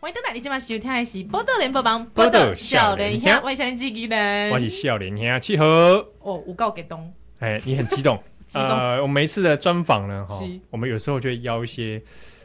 [0.00, 6.08] 欢迎登来，你今晚收听的是《宝岛联播网》，宝岛少年兄，我是小机器人，我是少年兄七和。
[6.20, 8.16] 哦，我够激动，哎，你很激动。
[8.54, 10.38] 呃，我们每一次的专访呢，哈，
[10.70, 12.00] 我们有时候就会邀一些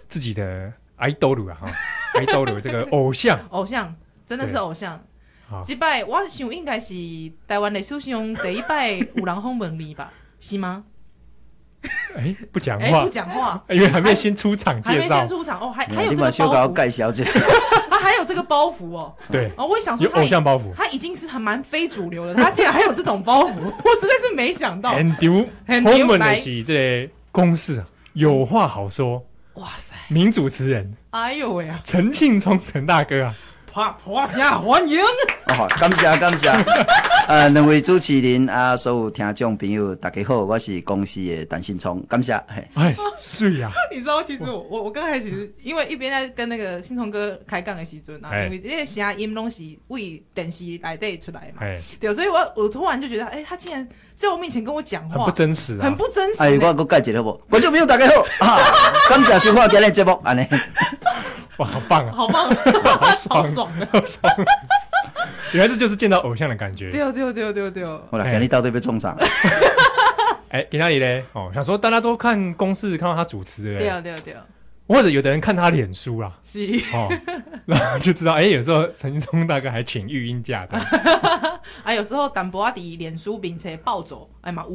[0.09, 1.71] 自己的 idol 啊，哈，
[2.19, 3.95] idol 这个偶像，偶像
[4.25, 4.99] 真的是偶像。
[5.63, 6.95] 这摆我想应该是
[7.47, 10.11] 台湾历史上第一拜有人访问你吧？
[10.39, 10.83] 是吗？
[12.17, 17.23] 哎，不讲话，不讲话，因为还没先出场介绍，还没先出场哦，还还有这个包袱，盖小姐，
[17.89, 24.93] 他 还有这个包袱哦，对，哦，我想说，有偶像包袱，他已经是很蛮非主流的，他竟然还有这种包袱， 我实在是没想到。
[24.93, 29.23] 很丢，很丢，来是这公事有话好说，
[29.55, 33.35] 哇塞，名主持人，哎呦喂啊，陈庆聪陈大哥啊。
[33.73, 35.01] 啪啪下欢迎！
[35.01, 36.47] 哦，感谢感谢，
[37.27, 42.33] 呃，两位主持人啊，所有听众朋友，大家好，我是公司的陈信聪，感谢。
[42.75, 43.71] 哎，是呀。
[43.91, 51.63] 你知道，其实我我我刚才其实因为一边在跟那个信聪哥开杠的时阵啊，因为这些声音拢是为电视里底出来嘛，
[51.99, 56.41] 对，所以我我突然就觉得，哎，他竟然在我面前跟我讲话，很不真实，很不真实。
[56.43, 57.41] 哎，我我介绍好不？
[57.49, 58.07] 观众朋友大家
[58.39, 58.57] 好，
[59.09, 60.45] 感谢收看今日节目，安尼。
[61.57, 62.11] 哇，好棒啊！
[62.15, 62.49] 好棒，
[63.29, 63.87] 好爽啊！
[65.53, 66.89] 原来这就是见到偶像的感觉。
[66.89, 68.01] 对哦，对哦，对哦，对哦，对哦。
[68.09, 69.15] 我来给你到底被冲上。
[70.49, 71.23] 哎，给哪里嘞？
[71.33, 74.37] 哦，想说大家都看公视，看到他主持，对哦，对哦，对哦。
[74.85, 76.59] 或者有的人看他脸书啦，是。
[76.93, 77.09] 哦，
[77.65, 80.77] 然后就知道，哎，有时候陈松大哥还请育婴假的，
[81.83, 84.65] 啊，有时候淡薄阿弟脸书并且暴走，哎嘛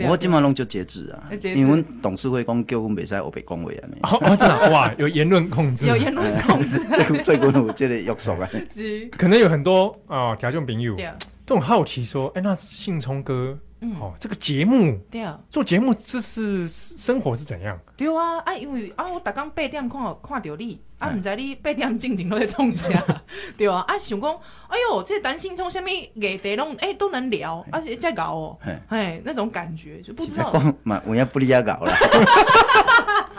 [0.00, 3.96] 有，我今晚拢就截止啊，因为董事会讲叫我袂使黑白讲话安尼，
[4.30, 10.96] 哦，真的哇，有言论控制，有言论控制，最最近有这个约束啊，是，可能有很多啊听众朋友
[11.44, 13.58] 都很好奇说，哎，那信聪哥。
[14.00, 17.78] 哦，这个节目对啊，做节目这是生活是怎样？
[17.96, 22.92] 对啊，啊，因为啊，我逐工八点看看到你，啊，唔知你八点静静都在创啥？
[23.58, 24.30] 对啊，啊，想讲，
[24.68, 28.58] 哎呦，这陈信聪什么议题拢哎都能聊，而且在搞哦，
[28.88, 30.52] 哎，那种感觉就不知道，
[30.84, 31.92] 嘛，我也不理解搞了。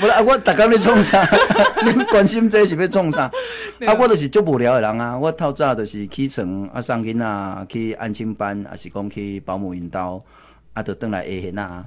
[0.00, 1.22] 不是啊，我逐工要创啥？
[1.84, 3.30] 你关心这是要创啥？
[3.86, 5.18] 啊，我就是足无聊的人啊！
[5.18, 10.22] 我透早就是起床啊，送囡仔去安亲班，还是讲去保姆引导，
[10.72, 11.84] 啊，就转来下闲啊，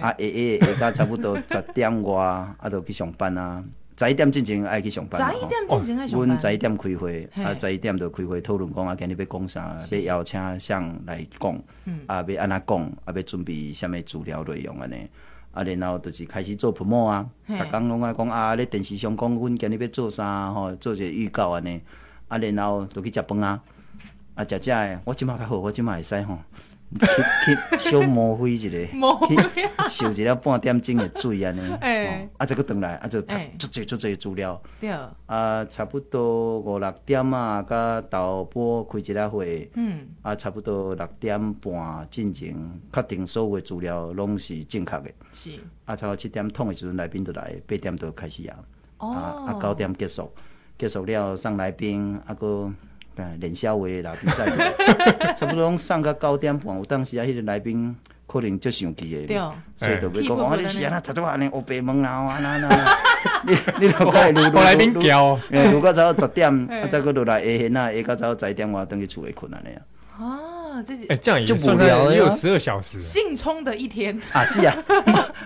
[0.00, 3.64] 啊，下下下到差不多 十点外，啊，就去上班啊。
[3.98, 5.20] 十一点进前爱去上班。
[5.20, 6.28] 十一点进前爱上班。
[6.28, 10.76] 阮十一点开会，啊，十一点就开会讨论讲啊，今日要讲啥，要邀请谁
[11.06, 11.52] 来讲，
[12.06, 15.08] 啊，要安怎讲，啊，要准备什么资料内容安尼。
[15.52, 21.80] 啊，然后就是开始做 promo 啊，逐工拢爱讲啊，咧电视上讲，阮今日要做啥吼，做一个预告安尼。
[22.28, 23.58] 啊，然后就去食饭啊，
[24.34, 26.38] 啊，食食诶，我即马较好，我即马会使吼，
[26.90, 31.60] 去去小磨飞一个，去烧一了半点钟的水安尼，
[32.38, 34.60] 啊，再搁转来，啊，就读足侪足侪资料。
[34.80, 34.90] 对。
[35.26, 45.10] 啊，差不多五六点啊，甲导播开一个会，嗯，啊，差不多六点半进行，确定所有的资料拢是正确的。
[45.32, 45.50] 是。
[45.84, 48.56] 啊，差不多七点通的时阵，来宾就来，八点就开始啊。
[48.96, 50.32] 啊，九点结束。
[50.78, 52.32] 结束了，上来宾，啊
[53.22, 54.46] 个练小话啦，比赛，
[55.36, 57.94] 差不多上到九点半，有当时啊，迄个来宾
[58.26, 59.40] 可能就生气诶，
[59.76, 62.96] 所以就要讲，啊，你是安那，他都安尼乌白问啊，安那安那，
[63.46, 69.80] 你你都该录录来宾叫，诶， 如果早十点， 啊，再搁落来下闲啊，下到早十点，我等去厝里困安尼啊。
[70.20, 72.98] 啊，这是哎，这样也无聊，也有十二小时。
[72.98, 74.20] 兴冲的一天。
[74.32, 74.76] 啊，是啊，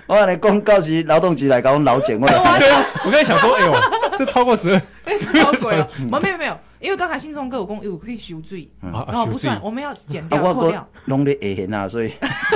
[0.06, 3.72] 我安尼讲，到时劳动局来搞我劳检，我对啊，我刚才想说，哎呦，
[4.18, 4.80] 这超过十二。
[5.42, 5.88] 超水哦！
[6.20, 10.86] 没有没有，因为刚才信聪哥有讲有可以收水，然后不算，我们要减掉扣掉。
[11.06, 12.12] 拢咧下闲啊，所以，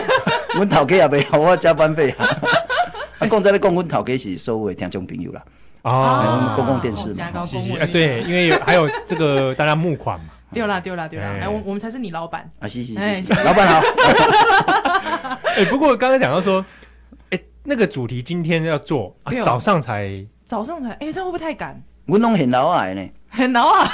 [0.55, 2.27] 阮头家也袂付我加班费啊。
[3.19, 5.43] 啊，讲在咧讲，阮头家是所有的听众朋友啦。
[5.83, 10.27] 哦，公共电视嘛，是是，哎，对，因为还有这个大家募款嘛。
[10.53, 11.37] 丢啦丢啦丢啦！
[11.41, 12.69] 哎，我我们才是你老板啊！
[12.69, 13.81] 是是是，老板好。
[15.57, 16.65] 哎，不过刚才讲到说，
[17.31, 19.15] 哎，那个主题今天要做，
[19.45, 21.83] 早上才早上才，哎，这样会不会太赶？
[22.07, 23.85] 阮拢很老啊呢，很老啊，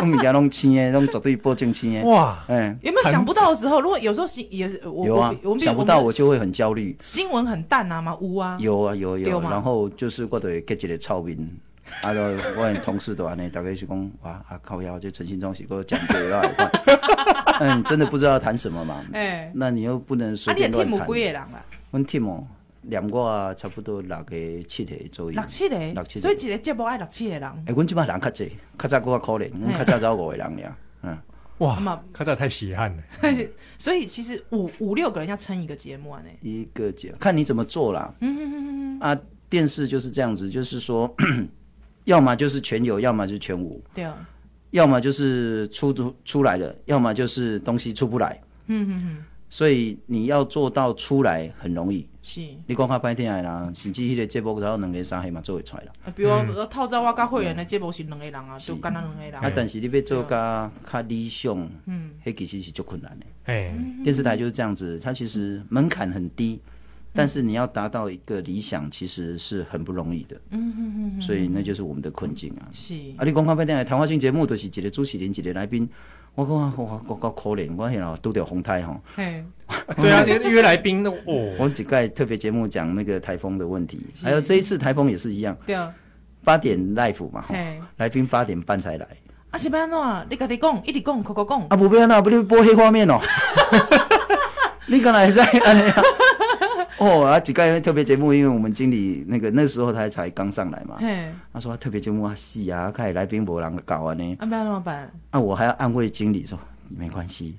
[0.00, 2.04] 我物件拢青诶，拢绝对保证青诶。
[2.04, 3.80] 哇，嗯，有没有想不到的时候？
[3.80, 6.96] 如果有时候新也是，有啊，想不到我就会很焦虑。
[7.02, 11.36] 新闻很淡啊嘛，有啊，有啊有有，然后就是我得给一个臭名，
[12.02, 12.12] 啊，
[12.56, 16.42] 我同事都安尼，大概是讲哇啊靠腰，这陈信忠是个讲对啊，
[17.58, 21.00] 嗯，真的不知道谈什么嘛， 哎，那你又不能随便乱谈。
[21.00, 21.64] 啊，你 team 几个人啦？
[21.90, 22.44] 阮 team。
[22.82, 27.42] 连我差不多六个七个左右，六七个，六七个，所以一个节目爱六七个人。
[27.66, 30.76] 哎，阮即摆人较济，较早较可怜，阮较早只有五个人尔。
[31.02, 31.18] 嗯，
[31.58, 33.02] 哇，较早太稀罕了。
[33.78, 36.30] 所以其实五五六个人要撑一个节目啊，呢。
[36.40, 38.12] 一个节目看你怎么做啦。
[38.20, 39.18] 嗯嗯嗯嗯啊，
[39.48, 41.12] 电视就是这样子，就是说，
[42.04, 43.82] 要么就是全有，要么就是全无。
[43.94, 44.28] 对啊。
[44.70, 48.40] 要么就是出出出来的，要么就是东西出不来。
[48.66, 49.24] 嗯嗯嗯。
[49.52, 52.08] 所以你要做到出来很容易。
[52.22, 52.40] 是。
[52.66, 55.92] 你讲较歹听的啦，甚至迄个节目只要两个三个嘛做会出来了。
[56.16, 56.30] 比如
[56.70, 59.34] 透早我甲会员的节目是两个人啊，就干那两个人。
[59.34, 63.26] 啊，但是你要做甲较理想，嗯，迄其实是足困难的。
[63.44, 66.58] 哎，电视台就是这样子，它其实门槛很低。
[67.12, 70.40] 但是你要达到一个理想，其实是很不容易的。
[70.48, 72.72] 嗯嗯嗯，所以那就是我们的困境啊。
[72.72, 72.94] 是。
[73.18, 75.86] 啊，你讲看半天，谈话性节目都是一个主持人，一个来宾。
[76.34, 78.98] 我讲我我我够可怜，我现在拄着风台吼。
[79.14, 79.44] 嘿。
[79.96, 81.54] 对啊，约来宾的哦。
[81.58, 85.56] 我只盖特别节目讲那个台风的问题，还有这一次台风也是一样。
[85.66, 85.92] 对啊。
[86.44, 87.44] 八点 live 嘛，
[87.98, 89.06] 来宾八点半才来。
[89.50, 90.26] 啊，是要安怎？
[90.30, 91.60] 你家己讲，一直讲，口口讲。
[91.68, 93.20] 啊，不要安怎，不你播黑画面哦。
[94.86, 96.02] 你刚才在安尼啊？
[97.02, 100.98] 哦，啊，几个特别节目，因为我们经理那个那时候他才刚上来嘛，
[101.52, 104.36] 他说特别节目啊，是啊，开来宾无人搞啊呢。
[104.38, 105.10] 啊，不要那么办？
[105.30, 106.56] 啊，我还要安慰经理说，
[106.88, 107.56] 没关系，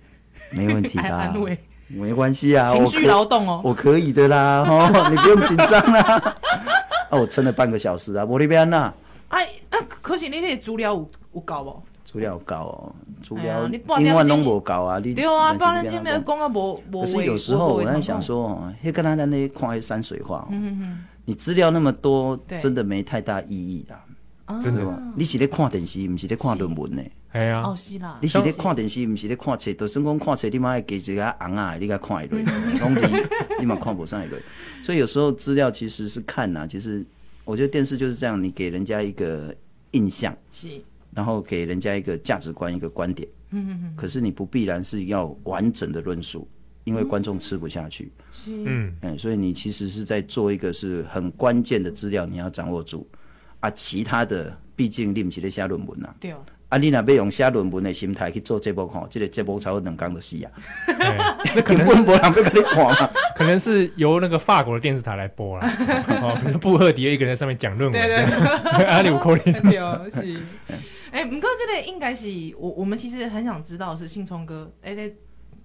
[0.51, 1.57] 没问题啦， 安慰，
[1.87, 6.37] 没关系啊，情绪劳动哦，我可以的啦， 哦，你不用紧张啦。
[7.11, 8.93] 啊，我撑了半个小时啊，我那边呐。
[9.27, 11.83] 哎，啊，可是你那资料有有搞不？
[12.13, 13.67] 资料高哦，资料
[13.99, 14.99] 英文拢无够啊！
[15.03, 17.01] 你对啊，半年前没有讲啊，无无。
[17.01, 20.47] 可是有时候我在想说，哦，迄个他在那看迄山水画，
[21.25, 23.99] 你资料那么多，真的没太大意义啦。
[24.59, 24.95] 真的吗？
[25.15, 27.01] 你是咧看电视，不是咧看论文呢？
[27.31, 27.63] 系啊。
[27.65, 28.19] 哦，是啦。
[28.21, 29.73] 你是咧看电视，不是咧看册。
[29.73, 32.43] 就算讲看册，你嘛爱加一个红啊，你甲看一类，
[32.79, 33.07] 拢是
[33.59, 34.37] 你嘛看不上一类。
[34.83, 37.03] 所以有时候资料其实是看呐，其实
[37.43, 39.55] 我觉得电视就是这样，你给人家一个
[39.91, 40.31] 印象。
[40.51, 40.67] 是。
[41.15, 43.27] 然后给人家一个价值观，一个观点。
[43.51, 43.93] 嗯嗯嗯。
[43.95, 46.47] 可是你不必然是要完整的论述，
[46.83, 48.11] 因为观众吃不下去。
[48.31, 48.51] 是。
[48.65, 48.95] 嗯。
[49.01, 53.07] 嗯，所以你其实是在做一个是很关键的资料，你要掌握住。
[53.59, 56.13] 啊，其他的毕竟你不是在写论文呐。
[56.19, 56.33] 对。
[56.73, 60.51] 啊，你若要用写论文的心态去做节目吼，这个节目才会两讲的死啊。
[61.55, 63.09] 那可能不能被你看嘛？
[63.35, 65.71] 可能是由那个法国的电视台来播啦。
[66.23, 68.01] 哦，比如布赫迪一个人在上面讲论文。
[68.01, 68.85] 对对。
[68.85, 69.53] 阿里乌科林。
[69.53, 69.77] 对，
[70.09, 70.41] 是。
[71.11, 72.27] 哎、欸，不过这个应该是
[72.57, 75.15] 我我们其实很想知道是信聪哥，哎、欸，在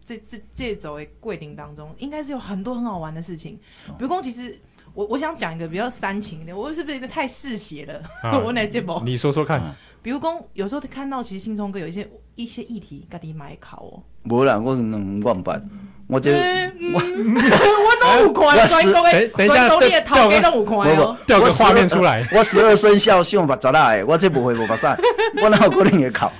[0.05, 3.58] 这这这周的桂林当中，应该是有很多很好玩的事情。
[3.96, 4.55] 比如说，其实
[4.93, 8.02] 我我想讲一个比较煽情的，我是不是太嗜血了？
[8.22, 9.75] 啊、 我来这波，你说说看。
[10.03, 14.03] 比如说，有时候看到其实信聪哥有一些一些议题，家己买考哦。
[14.25, 15.61] 无啦，我两万八，
[16.06, 21.17] 我这我 我拢有看，全国的全国的头家拢有看哦。
[21.27, 23.95] 调个画面出来， 我十二生肖想法咋啦？
[24.06, 24.97] 我这不会不把啥，
[25.43, 26.33] 我哪有可能会考？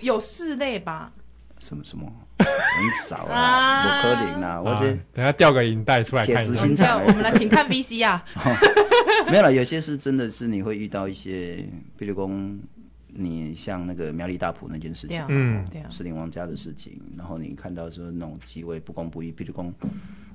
[0.00, 1.10] 有四类吧？
[1.58, 2.06] 什么什么？
[2.38, 4.60] 很少啊，不可能啊！
[4.60, 6.98] 我这等下调个影带出来看一下。
[6.98, 8.24] 我们来请看 VC 啊。
[9.28, 11.64] 没有了，有些是真的是你会遇到一些，
[11.96, 12.58] 比如讲。
[13.14, 19.74] 你像那个苗栗大埔那件事情，嗯，士林王家的事情，然后你看到说那种机位不公不义，比如讲，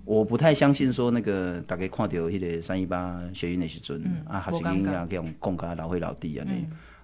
[0.06, 6.54] 我不太相信说那个大家看到迄个三一八学运那时阵，啊，还是应该给我们公开老会老弟啊，那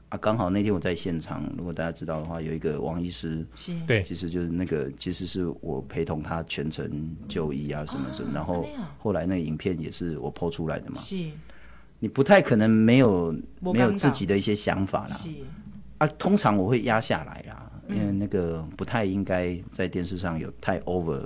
[0.10, 3.44] 啊，刚好那天我在现场，如果大家知道的话，有一个王医师，
[3.88, 8.66] 对，其实就是那个其实是我陪同他全程就医啊什么什么，然后
[9.00, 11.18] 后来那个影片也是我 po 出来的嘛，是，
[12.00, 15.18] 你不太可能没有没有自己的一些想法啦。
[15.98, 21.26] 啊，通常我会压下来啦，因为那个不太应该在电视上有太 over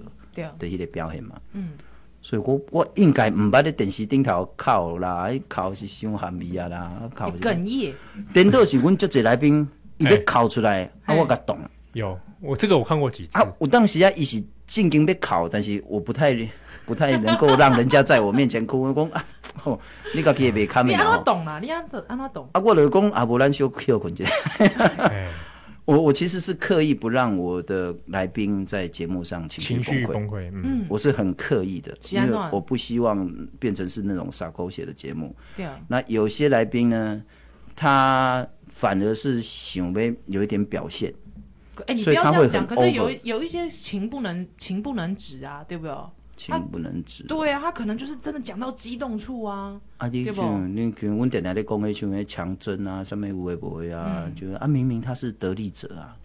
[0.60, 1.36] 的一些表现嘛。
[1.54, 1.72] 嗯，
[2.22, 7.94] 所以我我应该唔把咧电视顶头哭啦，哭是伤含义啊啦，哭哽咽。
[8.34, 11.58] 顶倒是阮这些来宾伊要哭出来，啊，我甲懂。
[11.94, 13.40] 有，我这个我看过几次。
[13.40, 16.32] 啊，我当时啊，伊是正经要哭，但是我不太
[16.88, 18.82] 不太能够让人家在我面前哭。
[18.82, 19.24] 我讲啊，
[19.56, 19.80] 吼，
[20.16, 20.98] 你家己也别看面。
[20.98, 21.60] 你安怎懂啦？
[21.60, 22.50] 你安怎安怎懂？
[22.54, 24.24] 啊，我就讲啊，无咱小休困者。
[25.84, 30.50] 我我其实是刻意不让我的来宾在节目上情绪崩溃。
[30.52, 33.30] 嗯，我是很刻意的，因为我不希望
[33.60, 35.36] 变成是那种撒狗血的节目。
[35.56, 35.78] 对啊。
[35.88, 37.22] 那有些来宾呢，
[37.76, 41.14] 他反而是想要有一点表现。
[41.86, 42.68] 哎，你不要这样讲。
[42.68, 45.94] 可是有有一些情不能情不能止啊，对不对？
[46.38, 47.24] 情不能止。
[47.24, 49.76] 对啊，他可能就是真的讲到激动处啊。
[49.98, 56.16] 啊，你像你像阮电台咧讲迄像迄强征啊，上面有诶无诶啊，就啊明明他是得利者啊，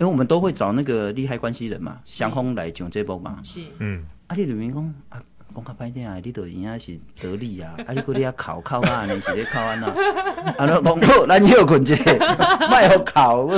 [0.00, 3.38] 因为我们都会找那个利害关系人嘛，双方来讲这波嘛。
[3.44, 3.60] 是。
[3.78, 4.02] 嗯。
[4.26, 5.22] 啊，你里面讲啊，
[5.54, 9.86] 讲较歹听啊，你都应该是得利啊， 啊，你搁咧考考啊，你是咧考安那？
[10.56, 11.94] 啊，你讲好，咱休困者，
[12.70, 13.48] 卖好考。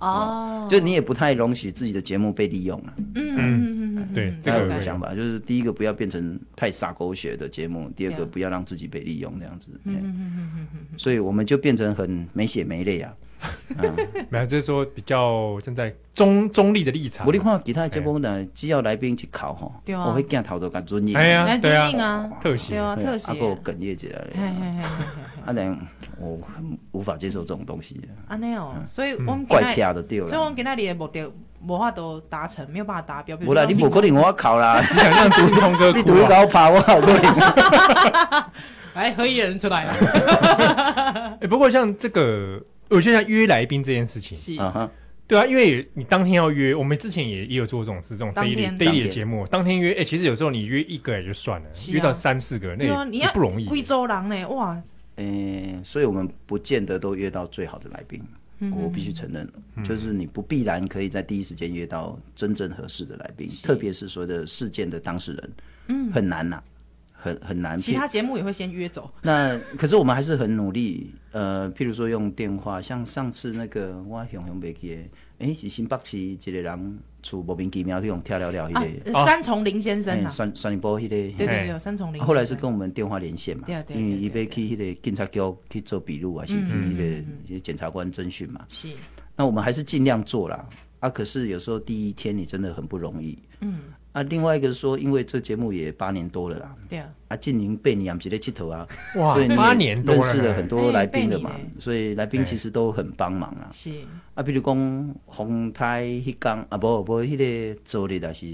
[0.00, 2.92] 哦，就你也不太容许自己的节目被利用了。
[2.96, 3.77] 嗯嗯嗯嗯，
[4.14, 9.70] 对，这个想法就是第一个不要变成太洒狗血的节目，第二个不要让自己被利用这样子。
[9.84, 10.98] 嗯嗯嗯嗯嗯。
[10.98, 13.14] 所以我们就变成很没血没泪啊。
[14.30, 17.24] 没有，就是说比较站在中中立的立场。
[17.24, 21.14] 我你看其他节目呢，只要来宾去考哈，我会镜头都更专业。
[21.16, 24.26] 哎呀，对啊，特写，对啊，特写，啊，够哽咽起来了。
[25.46, 25.70] 啊，那
[26.18, 28.00] 我很无法接受这种东西。
[28.26, 30.26] 啊，那哦，所以我们怪偏的对了。
[30.26, 31.32] 所以我们给那里的目的
[31.66, 33.36] 无法都达成，没有办法达标。
[33.36, 35.98] 不啦，你不可能我要考啦， 你想让新聪哥哭？
[35.98, 38.44] 你独高爬，我好可怜。
[38.94, 39.92] 来， 合艺人出来了。
[41.40, 42.62] 哎，不过像这个。
[42.90, 44.56] 我觉得像约来宾这件事情，是
[45.26, 53.66] 对啊，因为你当天要约，我们之前也也有做这种事，这种 daily daily 的节目，当天约，哎，其实有时候你约一个也就算了，约到三四个，那也不容易。
[53.66, 54.82] 贵州人呢，哇，
[55.18, 58.22] 嗯，所以我们不见得都约到最好的来宾，
[58.72, 59.48] 我必须承认，
[59.84, 65.50] 就是你不必然可以在第一时间约到真正合适的来宾，特别是所谓的事件的当事人，
[65.88, 66.62] 嗯，很难呐。
[67.20, 69.10] 很很难，其他节目也会先约走。
[69.22, 82.22] 那可是我们还是很努力，呃，譬如说用电话，像上次那个我熊熊北去，哎，是新北市一个人出莫名其妙用跳聊聊一个三重林先生啊，三三林波一个，对对对，三重林。
[82.22, 86.96] 后来是跟我们电话连线嘛，因为伊被去那个警察局去做笔录啊，是去那
[87.52, 88.64] 个检察官侦讯嘛。
[88.68, 88.88] 是，
[89.34, 90.64] 那我们还是尽量做啦。
[91.00, 93.36] 啊，可是有时候第一天你真的很不容易。
[93.60, 93.80] 嗯。
[94.12, 103.68] 啊，另外一个说，因为这节目也八年多了啦，对啊，啊，今年被你也不是在佚佗啊，哇，八年多了，认识了很多来宾的嘛，所以来宾其实都很帮忙啊。
[103.70, 103.92] 是。
[104.34, 108.46] 啊，比如讲红台迄刚啊，不不，迄个昨日啊是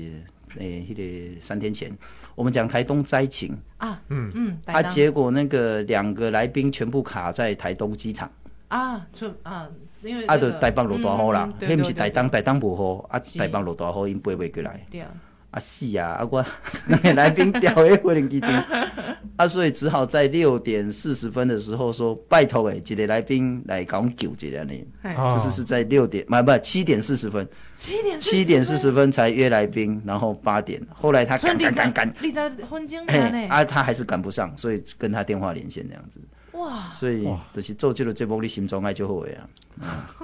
[0.59, 0.95] 诶，迄
[1.35, 1.97] 个三天前，
[2.35, 3.57] 我们讲台东灾情。
[3.79, 4.31] 啊，嗯。
[4.35, 8.31] 嗯，啊，结果那个两个来宾全部卡在台东机场。
[8.69, 9.71] 啊，出啊，
[10.03, 14.85] 因为啊，就台北落大雨啦，迄不是台东，台东无雨，啊，台北落大雨，因飞袂过来。
[14.91, 15.09] 对啊。
[15.55, 16.45] 啊是啊，啊我
[16.85, 18.51] 那个来宾调诶飞行机场，
[19.37, 33.47] 啊所以只好在六点四十分的时候说拜托诶，一个来宾来搞救一下呢，就是是在六点，不不七点四十分，七点七点四十分才约来宾，然后八点，后来他赶赶赶赶，你在婚经呢？
[33.49, 36.21] 啊他还是赶不上，所以跟他电话连线这样子。
[36.55, 39.35] 哇，所以就是做这个节目，你心中爱就好呀。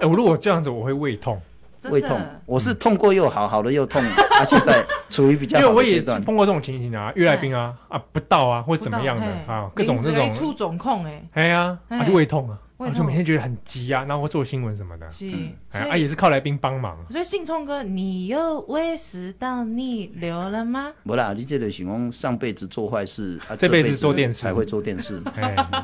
[0.00, 1.40] 哎，我如果这样子，我会胃痛。
[1.88, 4.02] 胃痛，我是痛过又好，好了又痛。
[4.30, 6.04] 他 现在处于比较好的阶段。
[6.04, 15.30] 因为我也碰过这种情形啊，遇来宾啊啊不到啊，或怎么样的啊，各种这种出总控哎，哎呀，他就胃痛啊，我就每天觉得很急啊，然后做新闻什么的，是
[15.72, 16.98] 啊也是靠来宾帮忙。
[17.10, 20.92] 所以信聪哥，你又胃食道逆流了吗？
[21.04, 25.20] 不啦，你这个形容上辈子做坏事，这辈子做电视才会做电视。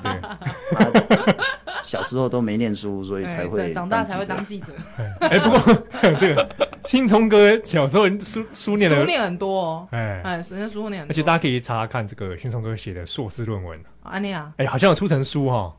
[0.03, 1.36] 对。
[1.87, 4.67] 小时候都没念书，所以才会长大才会当记者。
[5.21, 5.83] 哎，不过
[6.19, 6.49] 这个
[6.85, 9.89] 信聪哥小时候书书念的书念很多哦。
[9.93, 13.81] 哎哎，人家书念很多，而且大家可以查查看这个信聪哥写的硕士论文。
[14.03, 15.73] 安尼啊，哎，好像有出成书哈。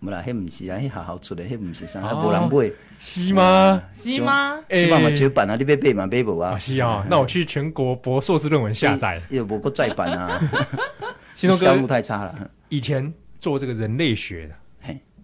[0.00, 2.72] 没啦，那不是啊，那好好出的，那不是啥，还没人买。
[2.98, 3.82] 是吗？
[3.92, 4.56] 是吗？
[4.68, 6.56] 哎，起码嘛绝版啊，你别背嘛，背不啊。
[6.56, 9.20] 是啊，那我去全国博硕士论文下载。
[9.28, 10.40] 也不过再版啊。
[11.34, 12.50] 新聪哥，效率太差了。
[12.68, 14.54] 以前做这个人类学的。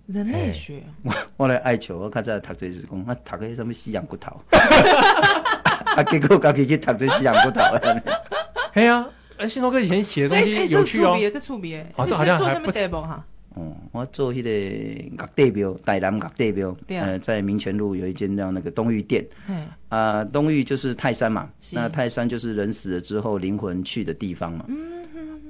[0.07, 7.63] 人类学，我我来爱球，我看在读这是讲，我读个什么西洋骨头， 啊，结果家己去读这西洋骨头。
[8.75, 9.07] 嘿呀，
[9.39, 13.25] 哎，信聪哥以前写的东西有趣哦，这出名，这好像还不错哈。
[13.55, 14.51] 哦，我做迄个
[15.17, 19.25] 乐地表，台南乐代表，呃，在民权路有一间叫那个东御殿，
[19.89, 24.67] 啊，东御就是泰山嘛，那泰山就是人死了之后灵魂去的地方嘛，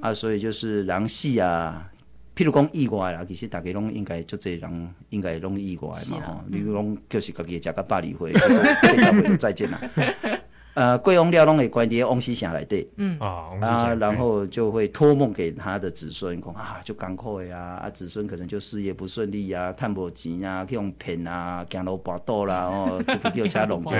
[0.01, 1.91] 啊，所以就是狼戏啊。
[2.37, 6.45] 譬如讲意外啦，其实大家拢应该就这人应该拢意外嘛吼。
[6.51, 9.81] 比如讲就是家己食个百里灰，非常非常再见啦。
[10.75, 13.17] 呃，贵翁了拢会关伫翁西城内底，嗯。
[13.21, 23.95] 啊，啊，然后就会托梦给他的子孙，讲啊，就艰苦的啊，啊，子孙可能就事业不顺利啊，趁无钱啊，去用骗啊，行路跋倒啦，哦， 出去吊车龙就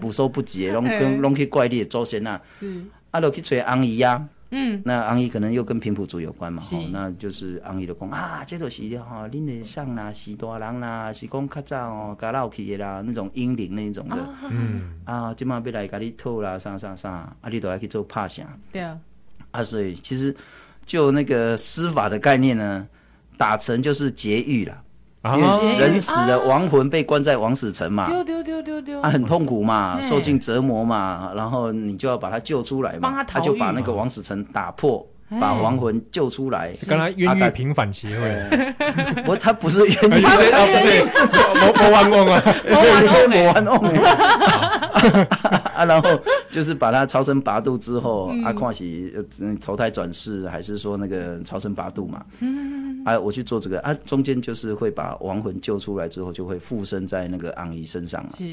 [0.00, 4.26] 不收不及，拢跟拢去怪你的祖先啊，是，啊，就去找翁姨啊。
[4.50, 6.62] 嗯，那昂姨可能又跟平埔族有关嘛？
[6.62, 14.16] 吼是，那就是昂姨就讲啊，这都是哈，恁的上啦，是大人啦，是讲较早哦，甲老去的啦，那种英灵那种的，
[14.50, 18.44] 嗯啊，今嘛要来甲你讨啦，啥啥啥，啊，你都要去做拍啥。
[18.70, 18.96] 对啊，
[19.50, 20.34] 啊，所以其实
[20.84, 22.86] 就那个司法的概念呢，
[23.36, 24.80] 打成就是劫狱啦。
[25.34, 35.04] 因为人死了，亡魂被关在枉死城嘛，丢丢丢丢丢，他很痛苦嘛，受尽折磨嘛，然后你就要把他救出来嘛，他就把那个枉死城打破，
[35.40, 36.72] 把亡魂救出来。
[36.88, 41.02] 刚才冤狱平反协会， 不，他不是冤狱，不是，
[41.60, 42.42] 魔魔玩梦啊，
[43.28, 43.76] 魔玩梦，
[45.74, 46.08] 啊，然后
[46.50, 49.24] 就是把他超生拔度之后，啊，看是
[49.60, 52.24] 投胎转世还是说那个超生拔度嘛？
[52.40, 58.24] 嗯，啊，我去做这个啊，中间就是会把亡魂救出来之后，就会附身在那个昂姨身上。
[58.36, 58.44] 是。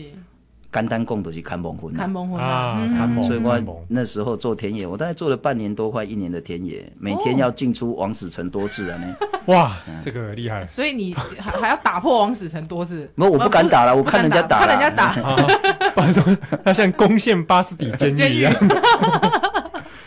[0.74, 2.80] 简单讲就是看亡魂，看亡魂啊，
[3.22, 9.06] 所以我那时候做田野，我大概做了半年多，快一年的田野，每天要进出王死城多次了呢。
[9.48, 10.66] 哇，这个厉害！
[10.66, 13.12] 所以你还还要打破王死城多次？
[13.16, 18.54] 没有，我不敢打了，我看人家打，看人家打，像攻陷巴士底 监狱一样。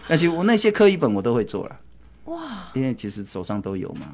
[0.08, 1.76] 那些 我那些课一本我都会做了。
[2.26, 2.42] 哇，
[2.74, 4.06] 因为其实手上都有嘛。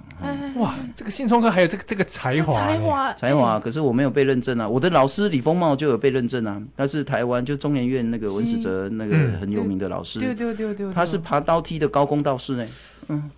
[0.57, 3.59] 哇，这个信聪哥还有这个这个才华，才华，才华。
[3.59, 4.69] 可是我没有被认证啊。
[4.69, 6.61] 我的老师李丰茂就有被认证啊。
[6.77, 10.19] 他是台湾就中研院那个文史哲那个很有名的老师。
[10.19, 10.93] 对对对对。
[10.93, 12.67] 他是爬刀梯的高工道士呢。
[13.09, 13.31] 嗯，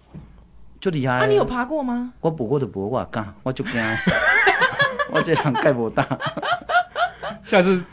[0.81, 1.21] 就厉害。
[1.21, 2.13] 那你有爬过吗？
[2.21, 3.81] 我不过的不我干，我就惊。
[5.13, 6.05] 我这场盖不大。
[7.45, 7.85] 下次。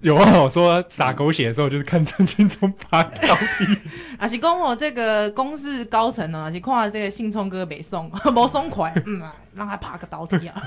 [0.00, 3.78] 有啊，我说撒狗血的时候，就是看陈信聪爬高梯。
[4.16, 10.62] 啊，是跟我这个公司高层呢，是看这个信聪哥没送， 没送快，嗯啊，让他爬个倒梯 啊。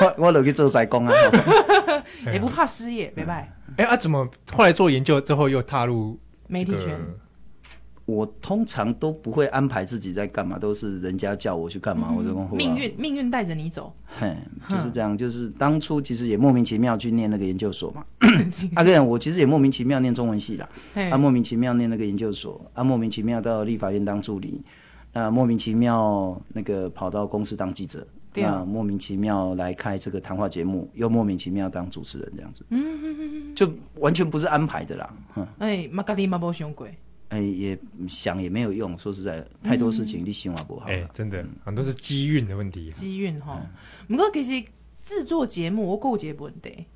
[0.00, 1.14] 我我落去做晒工啊，
[2.32, 3.52] 也不怕失业，没拜。
[3.76, 6.18] 哎啊，怎么后来做研究之后又踏入
[6.48, 6.98] 媒体圈？
[8.06, 14.32] 我通常都不会安排自己在干嘛，都是人家叫我去干嘛，嗯、我就跟命运命运带着你走，嘿，
[14.68, 15.18] 就是这样。
[15.18, 18.04] 就是当初其实也莫名其妙去念那个研究所嘛。
[18.76, 20.68] 啊，这样我其实也莫名其妙念中文系啦，
[21.10, 24.62] 啊，莫名其妙念那个研究所，啊，莫名其妙到立法院当助理，
[25.12, 35.12] 啊，莫名其妙那个跑到公司当记者，对啊，莫名其妙来开这个谈话节目，又莫名其妙当主持人这样子，嗯，就完全不是安排的啦。
[35.58, 36.96] 哎，马格里马波熊鬼。
[37.28, 37.76] 哎，也
[38.08, 38.96] 想也没有用。
[38.96, 40.86] 说实在，太多事情你想也不好。
[40.86, 42.90] 哎，真的很多是机运的问题。
[42.92, 43.60] 机运哈，
[44.06, 44.64] 不过其实
[45.02, 46.86] 制作节目我够结不得，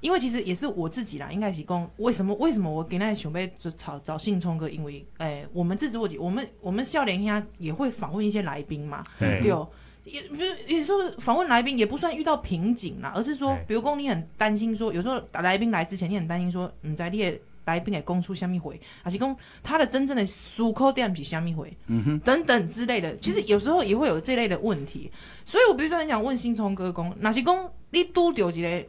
[0.00, 1.30] 因为其实也是我自己啦。
[1.30, 2.34] 应该是讲为什么？
[2.34, 4.68] 为什么我给那准备就找找信聪哥？
[4.68, 9.04] 因为哎，我们制作节，我们我们笑脸下也会访问一些来宾嘛。
[9.18, 9.68] 对哦，
[10.04, 17.40] 也不是有时候访问来宾也不算遇到瓶颈啦，而是说，比如说你很担心说，有时候来宾来之前，你很担心说，你在列。
[17.66, 25.10] 来宾给供出虾米回，还是讲他的真正的出口点是虾米回，嗯哼，等等之类的，其实有时候也会有这类的问题。
[25.44, 28.86] 所以我比如说很想问新聪哥讲，那是讲你拄到一个，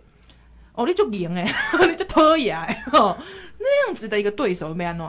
[0.74, 1.44] 哦，你就赢哎，
[1.88, 5.08] 你就讨厌诶，那样子的一个对手有没安怎？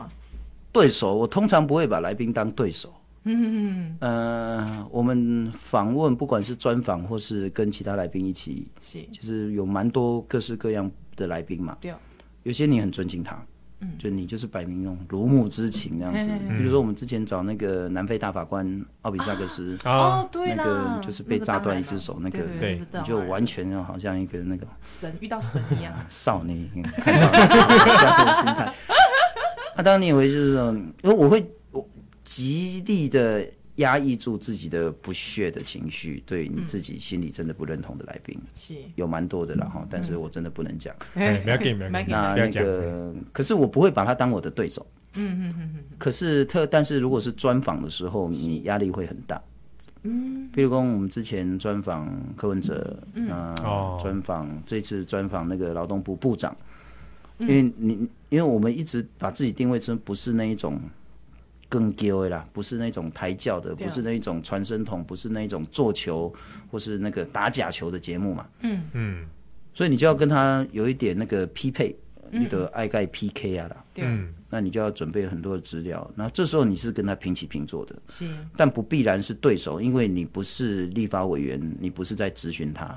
[0.71, 2.93] 对手，我通常不会把来宾当对手。
[3.25, 11.77] 嗯嗯嗯，呃，我们访问不管是专访或是跟其他来宾一起，是，就是有蛮多各式各样的来宾嘛。
[11.79, 11.95] 对、哦，
[12.43, 13.41] 有些你很尊敬他。
[13.97, 28.73] 就你就是摆明那种如沐之情这样子，比如说我们之前找那个南非大法官奥比萨克斯，哦，对，那个就是被炸断一只手那个，对，就完全好像一个那个神遇到神一样，少年看到这样的心态。
[29.75, 31.87] 那当然你以为就是说，因为我会我
[32.23, 33.45] 极力的。
[33.77, 39.83] 压抑住自己的不屑的情绪，对你自己心里真的不认同的来宾，是有蛮多的了哈。
[39.89, 42.01] 但是我真的不能讲，不要给，那
[42.35, 44.85] 那个，可是我不会把他当我的对手。
[45.15, 45.83] 嗯嗯嗯。
[45.97, 49.41] 可是特，但是如果是专访的时候，你压力会很大。
[50.03, 50.47] 嗯。
[50.53, 53.27] 比如说我们之前专访柯文哲，嗯，
[53.99, 56.55] 专访这次专访那个劳动部部长，
[57.39, 60.79] 因为你因为我们一直把自己定位成不是那一种。
[61.73, 66.31] 更丢的啦，不是那种抬轿的，不是那种传声筒，不是那种做球
[66.69, 68.45] 或是那个打假球的节目嘛。
[68.59, 68.83] 嗯。
[68.93, 69.25] 嗯，
[69.73, 71.95] 所以你就要跟他有一点那个匹配，
[72.33, 73.85] 你的爱盖 PK 啊啦。
[73.97, 82.95] 嗯，那你就要准备很多的资料，那这时候你是跟他平起平坐的，是，但不必然是对手，因为你不是立法委员，你不是在质询他，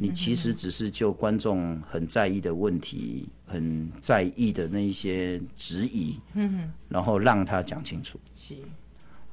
[0.00, 8.56] 你其实只是就观众很在意的问题，很在意的那一些质疑，嗯，然后让他讲清楚，是，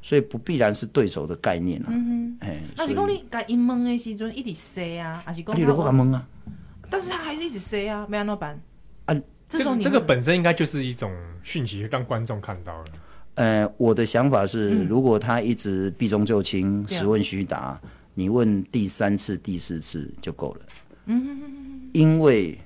[0.03, 6.27] 所以不必然是对手的概念啊，嗯哼，哎，那是讲你该问的时阵一直说啊，还是讲你如果敢问啊，
[6.91, 8.61] 但是他还是一直说啊，没安怎办？
[9.05, 9.15] 啊。
[9.47, 11.11] 这种这个本身应该就是一种
[11.43, 12.85] 讯息，让观众看到了。
[13.35, 17.77] 呃，我的想法是，嗯、如果他一直避重就轻、实问虚答，
[18.13, 20.61] 你问第三次、第四次就够了。
[21.07, 21.89] 嗯哼哼哼。
[21.91, 22.57] 因为，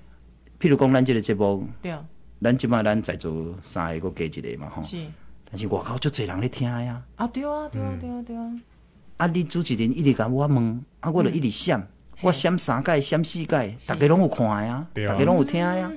[0.60, 2.06] 譬如讲咱这个节目，对啊，
[2.40, 4.84] 咱起码咱在做三个个加一个嘛，吼。
[4.84, 5.04] 是。
[5.50, 7.02] 但是我靠，就侪人咧听呀。
[7.16, 8.52] 啊，对啊，对啊，对啊，对啊。
[9.18, 11.82] 啊，你主持人一直跟我问，啊，我就一直想，
[12.22, 15.92] 我想三届、想四届，大家拢有看呀，大家拢有听呀。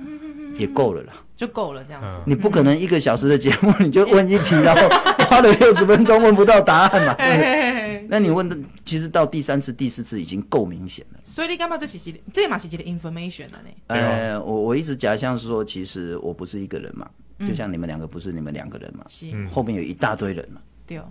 [0.57, 2.19] 也够了啦，就够了这样子。
[2.25, 4.89] 你不可能一个小时的节目， 你就问一题，然后
[5.29, 7.15] 花了六十分钟问不到答案嘛？
[8.07, 11.19] 那你问的，其实到第三次、第四次已经够明显了。
[11.25, 12.21] 所以你干嘛这是几？
[12.33, 13.59] 这嘛是几个 information 呢？
[13.87, 17.07] 呃，我我一直假象是说，其实我不是一个人嘛，
[17.47, 19.05] 就像你们两个不是你们两个人嘛，
[19.49, 20.59] 后面有一大堆人嘛。
[20.87, 21.03] 对哦，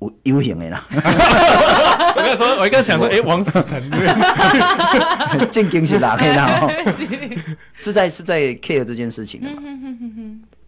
[0.00, 0.84] 有有型的啦。
[0.90, 6.68] 我刚才说，我刚才想说， 哎，王思成对， 正经是哪个啦？
[7.78, 9.62] 是在是在 care 这件事情的嘛。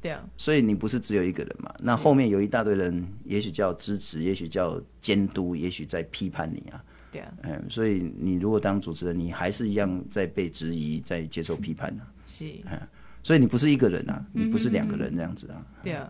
[0.03, 1.71] 对啊，所以你不是只有一个人嘛？
[1.79, 6.81] 那后面有一大堆人，也许叫支持，也许叫监督，也许在批判你啊。
[7.13, 12.03] 对啊，嗯，所以你如果当主持人，你还是一样在被质疑，在接受批判呢。
[12.27, 12.81] 是，嗯，
[13.23, 15.61] 所以你不是一个人啊，你不是两个人这样子啊。
[15.83, 16.09] 对啊，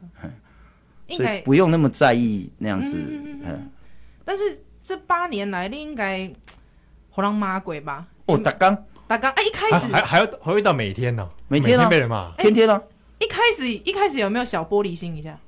[1.17, 2.97] 所以不用那么在意那样子。
[2.97, 3.71] 嗯，
[4.25, 6.31] 但是这八年来，你应该
[7.11, 8.07] 好让骂鬼吧？
[8.27, 12.81] 哦，大刚，大刚，哎，一开始还还要还会到每天呢，每天被人骂，天天啊。
[13.19, 15.39] 一开始一开始有没有小玻璃心一下？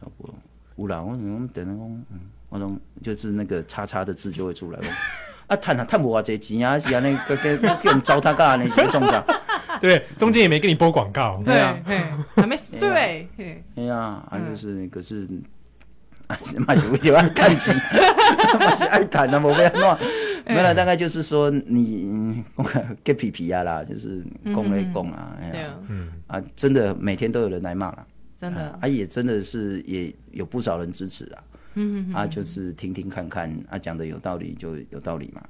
[0.00, 0.32] 小玻璃，
[0.76, 4.86] 有啦，我等等讲，嗯，我种就是那个叉叉的字就会出来了。
[5.48, 9.24] 啊，赚啊赚无偌济钱啊，是安尼， 个个叫人糟蹋噶安尼，是中奖。
[9.82, 11.42] 对，中间也没给你播广告。
[11.44, 11.78] 对啊，
[12.34, 13.28] 还没 对。
[13.76, 13.96] 哎呀，
[14.30, 15.26] 啊，就是可是，
[16.66, 17.74] 嘛是为了爱赚钱，
[18.58, 19.98] 嘛是爱谈啊，无要乱。
[20.46, 22.42] 没了，大概就是说你
[23.02, 26.08] 给皮皮啊啦，就是讲来讲啊，哎呀，嗯。
[26.26, 28.78] 啊，真的每天都有人来骂了，真的。
[28.80, 31.42] 啊，也真的是也有不少人支持啊，
[31.76, 35.40] 嗯啊，就是听听看看啊，讲的有道理就有道理嘛。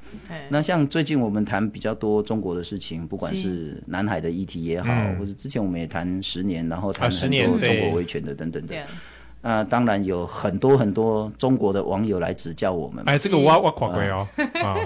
[0.51, 3.83] 那像最近我们谈比较多中国的事情，不管是。
[3.89, 8.77] 南海的议题也好，或者之前我们也谈十年，然后谈很多中国维权的等等的。
[8.77, 8.87] 啊，
[9.68, 13.05] 当然有很多很多中国的网友来指教我们。
[13.07, 14.27] 哎，这个我我看过哦。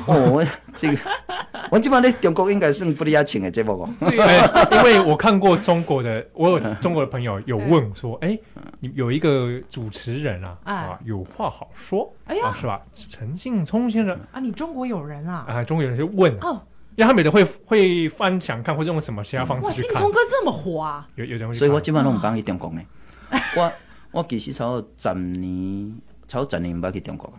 [0.06, 0.98] 哦，我这个
[1.70, 4.12] 我基本上在中国应该是不离亚请的这部分。
[4.12, 8.38] 因为我看过中国的，我有中国的朋友有问说，哎，
[8.80, 12.82] 有一个主持人啊，啊，有话好说，哎呀，是吧？
[12.94, 15.46] 陈信聪先生啊，你中国有人啊？
[15.48, 16.60] 啊，中国有人就问哦，
[16.96, 21.08] 因为他们都会会翻墙看，或者用什么其他方式哇，信聪哥这么火啊？
[21.14, 22.82] 有有人，所以我基本上都不帮你中国呢，
[23.56, 23.72] 我。
[24.12, 27.32] 我其实超过十年，超过十年没去中国。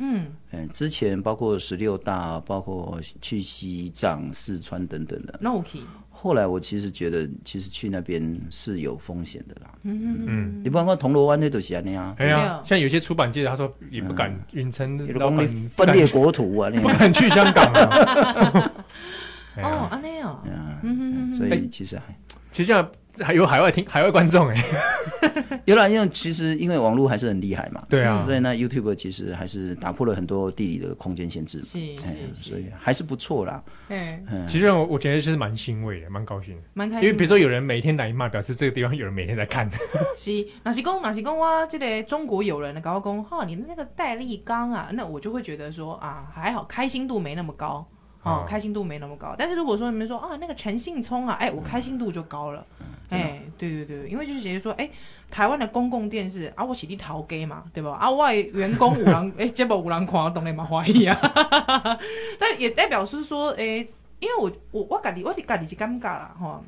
[0.00, 0.26] 嗯，
[0.72, 5.38] 之前包括十六大，包括去西藏、四川等等的。
[5.40, 5.80] 那 OK。
[6.10, 9.70] 后来我其实觉得，其实去那边是有风险的啦。
[9.82, 12.14] 嗯嗯，你不然说铜锣湾那都是安尼啊。
[12.18, 18.72] 哎呀，像有些出版界他说也不敢允称老板分裂国土啊，不敢去香港啊。
[19.62, 20.40] 哦，安尼哦。
[20.82, 22.16] 嗯，所以其实还，
[22.50, 22.88] 其实这样。
[23.20, 24.64] 还有海外听海外观众哎，
[25.66, 31.78] 有啦，因为其实因为网络还是很厉害嘛，对啊，所以那 YouTube 其实还是打破了很多地理的空间限制，是，
[32.34, 33.62] 所以还是不错啦。
[33.88, 37.06] 嗯，其实我我觉得其实蛮欣慰的，蛮高兴，蛮开心。
[37.06, 39.68] 因为比如说有人每天来骂，表示这个地方有人每天在看。
[40.16, 47.86] 是，那是公，那是公哇，这个中国有人的高工哈，你的那个戴立刚啊，那我就会觉得说啊，还好，开心度没那么高，
[48.22, 49.34] 哦，开心度没那么高。
[49.38, 52.66] 但是如果说你们说啊，那个陈信聪啊，哎，我开心度就高了。
[53.10, 54.90] 哎，欸、对对对，因为就是姐姐说，哎、欸，
[55.30, 57.92] 台湾的公共电视啊，我是你头家嘛，对吧？
[57.92, 61.18] 啊，我的员工五人， 哎、欸，节目有人看，我当然蛮欢喜啊。
[62.38, 66.62] 但也代表是说，哎、欸，因为我我我家己我家己是尴尬啦，哈。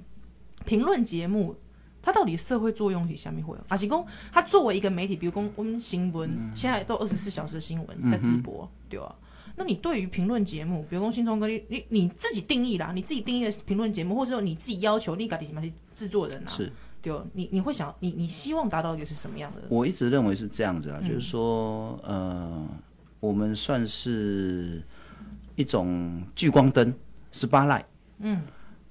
[0.65, 1.57] 评论节目
[2.03, 3.55] 它到底社会作用是什么会？
[3.69, 9.15] 啊，是讲它作为一个媒体，比如讲我们新闻，嗯、现在都二十四小时新闻在直播，嗯、对吧？
[9.61, 15.61] 那你对于评论节目，比如说新聪哥，你你你自己定义啦，你自己定义的评论节目，或者说你自己要求你搞的什么
[15.95, 16.49] 制作人啊？
[16.49, 19.61] 是，对，你你会想，你你希望达到一个是什么样的？
[19.69, 22.67] 我一直认为是这样子啊，嗯、就是说，呃，
[23.21, 24.83] 我们算是
[25.57, 26.95] 一种聚光灯
[27.31, 27.85] ，spotlight。
[28.21, 28.41] 嗯，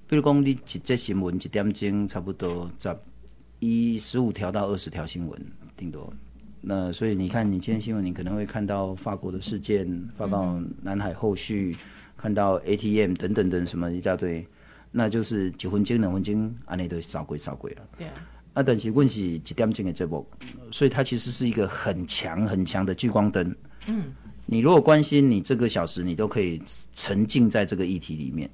[0.06, 2.96] 比如讲你一则新闻一点钟，差不多十
[3.58, 6.12] 一十五条到二十条新闻，顶多。
[6.62, 11.74] 那所以你看，你今天新闻，你可能会看到法国的事件，发到南海后续，
[12.18, 14.46] 看到 ATM 等等等什么一大堆，
[14.90, 17.82] 那就是几分钟两分钟，安内都扫鬼扫鬼了。
[17.96, 18.12] 对啊。
[18.52, 20.26] 那但是问题几点钟的节目，
[20.70, 23.56] 所以它其实是一个很强很强的聚光灯。
[23.86, 24.12] 嗯。
[24.44, 26.60] 你如果关心，你这个小时你都可以
[26.92, 28.50] 沉浸在这个议题里面。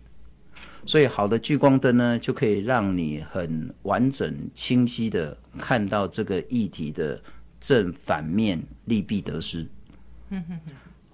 [0.84, 7.20] 所以好的聚光灯呢，就可以让你很完整清晰的看到这个议题的。
[7.66, 9.66] 正反面利弊得失，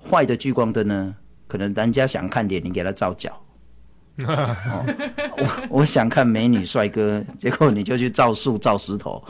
[0.05, 1.17] 坏的聚光灯呢，
[1.49, 3.43] 可能人家想看点，你给他照脚。
[4.19, 9.25] 我 我想看美女帅哥，结果你就去照树照石头。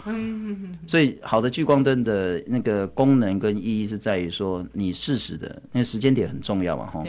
[0.88, 7.04] 所以好的聚光灯的那个功能跟意义是在于说，你适时的，那个时间点很重要嘛，哈。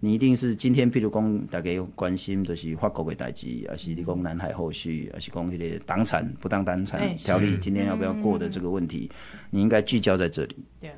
[0.00, 9.10] 你一定是今天，譬如讲大家关心的是法国的代志，还是你讲南海后续，还是讲那个党产不当党产条例，今天要不要过的这个问题，
[9.50, 10.56] 你应该聚焦在这里。
[10.80, 10.90] 对。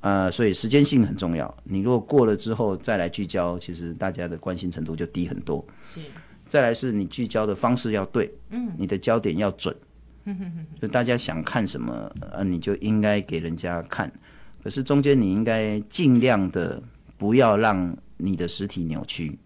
[0.00, 1.54] 呃，所以时间性很重要。
[1.62, 5.62] 你如果过了之后再来聚焦，其实大家的关心程度就低很多。
[5.82, 6.00] 是。
[6.46, 9.76] 再来是你聚焦的方式要对，嗯，你的焦点要准，
[10.24, 14.10] 嗯哼哼，就大家想看什么，呃，你就应该给人家看。
[14.64, 16.82] 可是中间你应该尽量的
[17.18, 19.38] 不要让你的实体扭曲。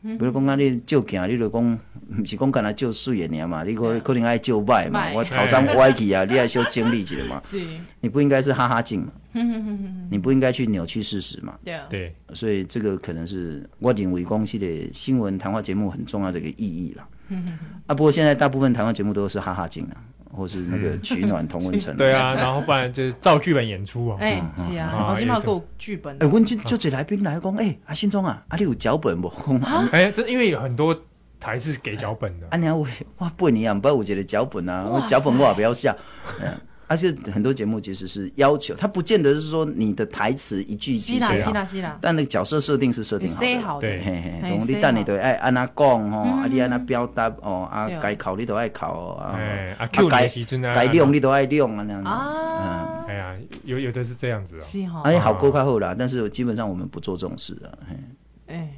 [0.00, 1.78] 比如讲，啊，你照镜，你就讲，
[2.08, 3.64] 不是讲干那照水的尔嘛？
[3.64, 5.12] 你可可能爱照歹嘛？
[5.12, 7.40] 我头脏歪去啊， 你爱修精力一下嘛？
[7.44, 7.60] 是，
[8.00, 9.12] 你不应该是哈哈镜嘛？
[10.08, 11.58] 你不应该去扭曲事实嘛？
[11.64, 17.08] 对啊，对，所以这个可能是我认为公司的新闻谈话节目很重要的一个意义啦。
[17.88, 19.96] 啊，不过现在大部分谈话节目都是哈哈镜啊。
[20.32, 24.16] 或是那个取暖同温层， 对啊，然后不然就是照剧本演出啊。
[24.20, 26.16] 哎，是啊，我今嘛够剧本。
[26.20, 29.32] 哎，问就就这来宾来讲，哎，阿信忠啊，阿你有脚本不？
[29.92, 30.96] 哎，这因为有很多
[31.40, 32.46] 台是给脚本的。
[32.50, 32.86] 啊，你我
[33.16, 35.94] 我不一样，不要我觉得脚本啊，我脚本我也不要下。
[36.88, 43.28] 而且很多节目其实是要求，他不见得是说你的台词一句一句写好，但那个角色设定是设定
[43.60, 43.82] 好的。
[43.82, 49.38] 对，嘿嘿，你等你都爱按那讲吼，啊你按那表达哦，啊该考你都爱考啊，
[49.78, 49.88] 啊啊，
[50.74, 52.08] 该用你都爱用啊那样子。
[52.08, 54.60] 啊，哎呀，有有的是这样子啊。
[54.60, 55.02] 是哈。
[55.04, 57.68] 哎，好过开后啦，但是基本上我们不做这种事啊。
[58.46, 58.70] 哎，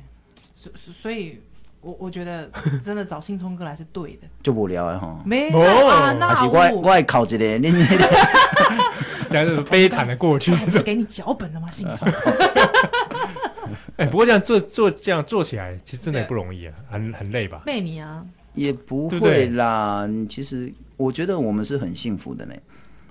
[0.57, 1.41] 所所以。
[1.81, 2.51] 我我觉得
[2.83, 5.21] 真的找信聪哥来是对的，就无聊的哈。
[5.25, 7.85] 没啊，那是我我爱考一个，你你
[9.31, 10.55] 这是悲惨的过去。
[10.69, 12.09] 是给你脚本了吗，信聪？
[13.97, 17.63] 哎，不过这样做做这样做起来，其实真的也不容易啊，很很累吧？
[17.67, 18.25] 累你啊？
[18.55, 20.09] 也不会啦。
[20.29, 22.55] 其实我觉得我们是很幸福的呢。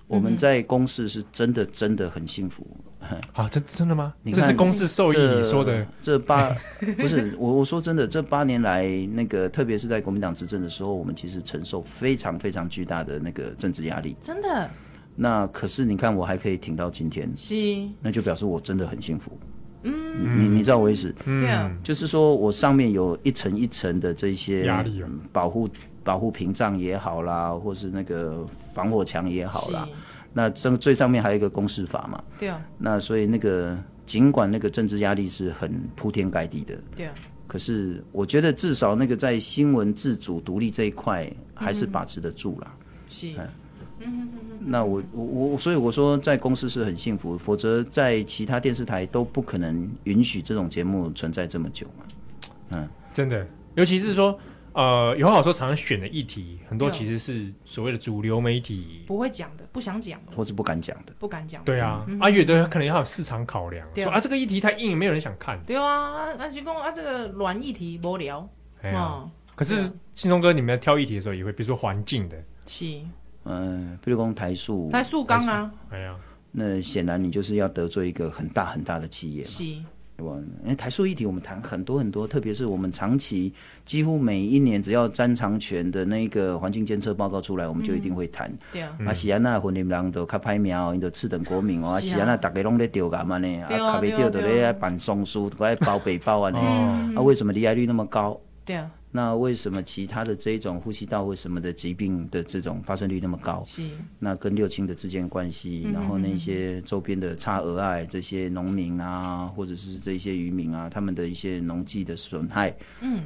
[0.09, 2.65] 我们在公司是真的真的很幸福。
[3.31, 4.13] 啊，这真的吗？
[4.21, 5.87] 你这是公司受益你说的。
[6.01, 6.53] 这八
[6.97, 14.17] 不是我我说真的，这八年来那个，特别是在国民党执政的时候，我们其实承受非常非常巨大的那个政治压力。
[14.19, 14.69] 真的。
[15.15, 17.55] 那可是你看，我还可以挺到今天，是，
[18.01, 19.31] 那就表示我真的很幸福。
[19.83, 21.13] 嗯，你你知道我意思？
[21.25, 25.69] 嗯，就是说我上面有一层一层的这些压力，保护
[26.09, 28.43] 保护屏障也好啦，或是那个
[28.73, 29.87] 防火墙也好啦。
[30.33, 32.23] 那这最上面还有一个公示法嘛？
[32.39, 32.59] 对啊。
[32.79, 37.13] 那所以那个尽管那个政治压力是很铺天盖地的，对啊。
[37.45, 42.71] 可是我觉得至少那个在新闻自主独立这一块还是把持得住了。
[43.07, 43.27] 是。
[43.99, 44.27] 嗯。
[44.59, 52.03] 那我我我所以我说在公司是很幸福，否则在其他电视台都不可能允许这种节目存在这么久嘛。
[52.71, 53.45] 嗯，真的，
[53.75, 54.35] 尤其是说。
[54.73, 59.03] 呃，有话好说，常常选的议题很多，其实是所谓的主流媒体。
[59.07, 61.63] 不会讲的，不想讲的，或是不敢讲的，不敢讲。
[61.63, 65.59] 对啊，阿月的可能要有市场考量，说啊，这个议题太硬，没有人想看。
[65.65, 68.47] 对啊，那徐工啊，这个软议题无聊。
[68.81, 69.23] 哎呀，
[69.55, 72.85] 可是信聪哥，你们在挑议题的时候，也会比如说环境的，是，
[73.45, 76.15] 嗯，比如说台塑，台塑钢啊，哎呀，
[76.51, 79.63] 那显然你就是要得罪一个很大很大的企业，是。
[80.63, 83.53] 因为台塑议题，我们谈很多很多，特别是我们长期
[83.83, 88.51] 几乎每一年只要詹长权的那个环境监测报告出来，我们就一定会谈。
[88.71, 93.61] 对啊，啊，是安那混林人都较歹命， 因都次等国民哦，是安那大家拢在丢干嘛呢？
[93.63, 96.59] 啊，卡没丢的咧办松树，都爱包北包啊呢。
[97.15, 98.39] 啊，为什么离癌率那么高？
[98.65, 98.89] 对啊。
[99.11, 103.63] 那为什么其他的这一种呼吸道为什么的疾病的这种发生率那么高？
[103.65, 103.83] 是。
[104.19, 112.75] 那跟六亲的之间关系，嗯、然后那些周边的差额爱这些农民啊，或者是这些渔民啊，他们的一些农技的损害。
[113.01, 113.23] 嗯。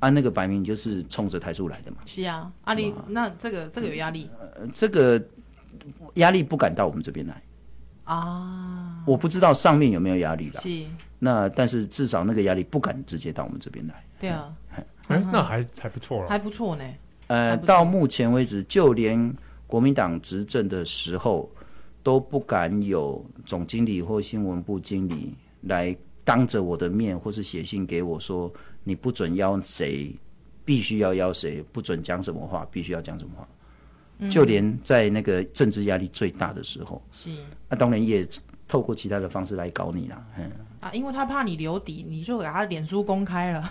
[0.00, 1.98] 按、啊、那个摆明就是冲着台塑来的嘛。
[2.06, 4.28] 是啊，阿里，那这个这个有压力。
[4.38, 5.22] 呃，这个
[6.14, 7.42] 压力不敢到我们这边来。
[8.02, 9.04] 啊。
[9.06, 10.60] 我不知道上面有没有压力了。
[10.60, 10.84] 是。
[11.20, 14.04] 那但是至少那个压力不敢直接到我们这边来。
[14.18, 14.52] 对啊。
[15.10, 16.84] 哎，那还还不错了，还不错呢。
[17.26, 19.32] 呃，到目前为止，就连
[19.66, 21.50] 国民党执政的时候，
[22.02, 30.14] 都不敢有总经理或新闻部经理来当着我的面，或是写信给我说，你不准邀谁，
[30.64, 33.48] 必须要邀谁，不准讲什么话，必须要讲什么话。
[34.18, 37.30] 嗯、就连在那个政治压力最大的时候，是，
[37.68, 38.26] 那、啊、当然也
[38.68, 40.24] 透过其他的方式来搞你啦。
[40.38, 43.62] 嗯啊，因为他怕你留底，你就给他脸书公开了，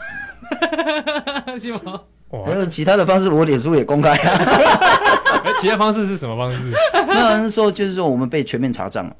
[1.59, 2.01] 是吗？
[2.45, 5.51] 还有其他的方式，我脸书也公开啊。
[5.59, 6.71] 其他方式是什么方式？
[7.07, 9.15] 那时候就是说我们被全面查账了。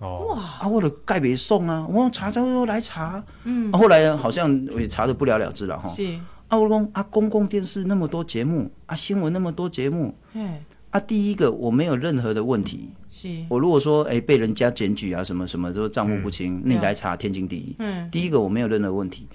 [0.00, 5.88] 哦，哇啊，我的盖别送啊，我查账又来查，嗯，后来好像也查的不了了之了哈。
[5.88, 6.04] 是
[6.48, 10.14] 啊，我讲啊，公共电视那么多节目啊，新闻那么多节目，
[10.92, 12.90] 啊，第一个我没有任何的问题。
[13.08, 17.76] 是，我如果说哎、欸、被人家检举啊什么什么，都账户不清，嗯、你来查天经地义。
[17.78, 19.26] 嗯，第一个我没有任何问题。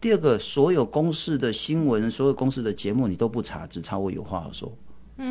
[0.00, 4.72] 第二个，所有公视的新闻，所有公视的节目你都不查，只查我有话好说。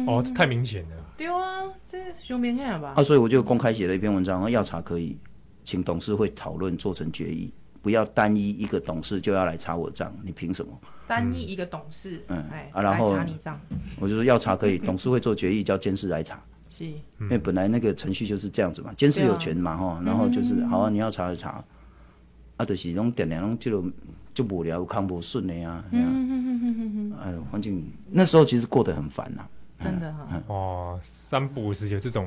[0.07, 0.95] 哦，这太明显了。
[1.17, 2.93] 对啊，这说明显了吧？
[2.95, 5.17] 啊，所以我就公开写了一篇文章，要查可以，
[5.63, 10.71] 请董事会讨论做成决议，不要单一一个董事就要来查我账，你凭什么？
[11.07, 13.59] 单一一个董事，嗯，哎，啊，然后查你账，
[13.99, 16.41] 我就说要查可以，董事会做决议，叫监事来查。
[16.69, 21.61] 是，因为本来那个程序就是这样子嘛，监事有权嘛，哈，然后就是好啊，你要查就查，
[22.55, 23.83] 啊，就是那种点点那种就
[24.33, 29.43] 就无聊，看不顺的呀，嗯嗯嗯嗯嗯，哎，环境那时候其实过得很烦呐，
[29.79, 32.25] 真的哈，哦，三不五时有这种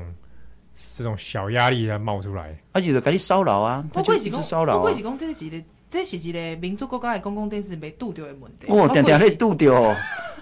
[0.97, 9.95] 这种小压力要冒出来，啊，有的给你骚扰啊，他就一直骚扰，不过是讲这是一个，这是一个民族国家的公共电视没拄到的问题，哦，点点会拄到。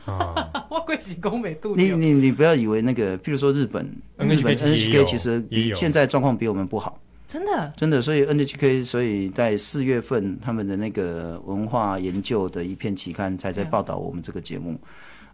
[0.06, 1.78] 啊， 我贵是讲没度。
[1.78, 3.86] 你你你不要以为那个，譬如说日本
[4.17, 5.41] 日本 NHK 其实
[5.74, 8.02] 现在状况比我们不好，真的真的。
[8.02, 14.78] 所以 NHK 所以在四月份他们的那个文化研究的一篇期刊才在报道我们这个节目。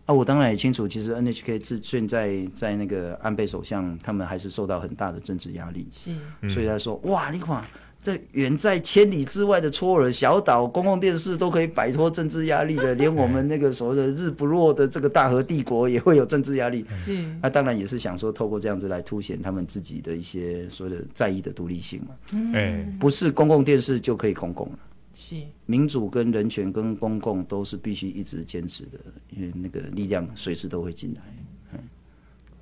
[0.09, 6.15] 啊，我当然也清楚，其实 NHK 自现在在那个安倍首相他们还是受到很大的政治压力，是，
[6.49, 7.63] 所以他说哇，你看。
[8.01, 16.85] 这远在千里之外的搓尔小岛，公共电视都可以摆脱政治压力的，连我们那个所谓的日不落的这个大和帝国也会有政治压力。
[16.95, 22.07] 是，那当然也是想说，透过这样子来凸显他们自己的一些所谓的在意的独立性嘛。
[22.31, 24.79] 嗯，不是公共电视就可以公共了。
[25.21, 28.97] 是，民主跟人权跟公共都是必须一直坚持的，
[29.35, 31.21] 因为那个力量随时都会进来。
[31.73, 31.79] 嗯，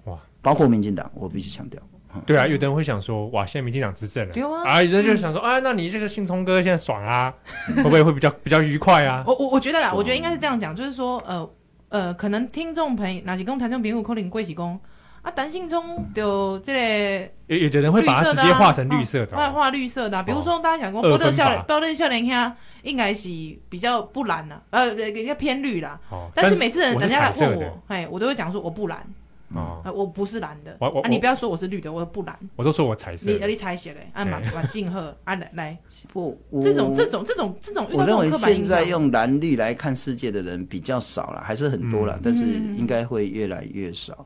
[0.05, 1.79] 哇，包括民进党，我必须强调。
[2.25, 7.31] 对啊，有的人会想说，哇，现在民进党执政了，对啊，啊有人就想说，啊，那你这个信聪哥现在爽啊，
[7.75, 9.23] 会不会会比较 比较愉快啊？
[9.27, 11.47] 我我我觉得啦，我觉得应该是这样讲，就是说，呃
[11.89, 14.79] 呃，可能听众朋友，哪几公台中朋友可能贵几公
[15.27, 23.27] 啊，弹性中就这个，有有的人会把它直接画成绿色的，画画绿色的，比如说大家想说，波特笑脸，波特笑脸，看应该是
[23.67, 25.99] 比较不蓝了，呃，比较偏绿啦。
[26.33, 29.05] 但是每次人人家来问我，哎，我都会讲说我不蓝。
[29.53, 35.77] 哦，我不是蓝的，我我你不要说我是绿的，我不蓝，我都说我彩色，你你彩色的，啊马马敬贺啊来来，
[36.11, 42.43] 不，这种这种这种这种，我认为现在用蓝绿来看世界的人比较少了，还是很多了，但是
[42.77, 44.25] 应该会越来越少。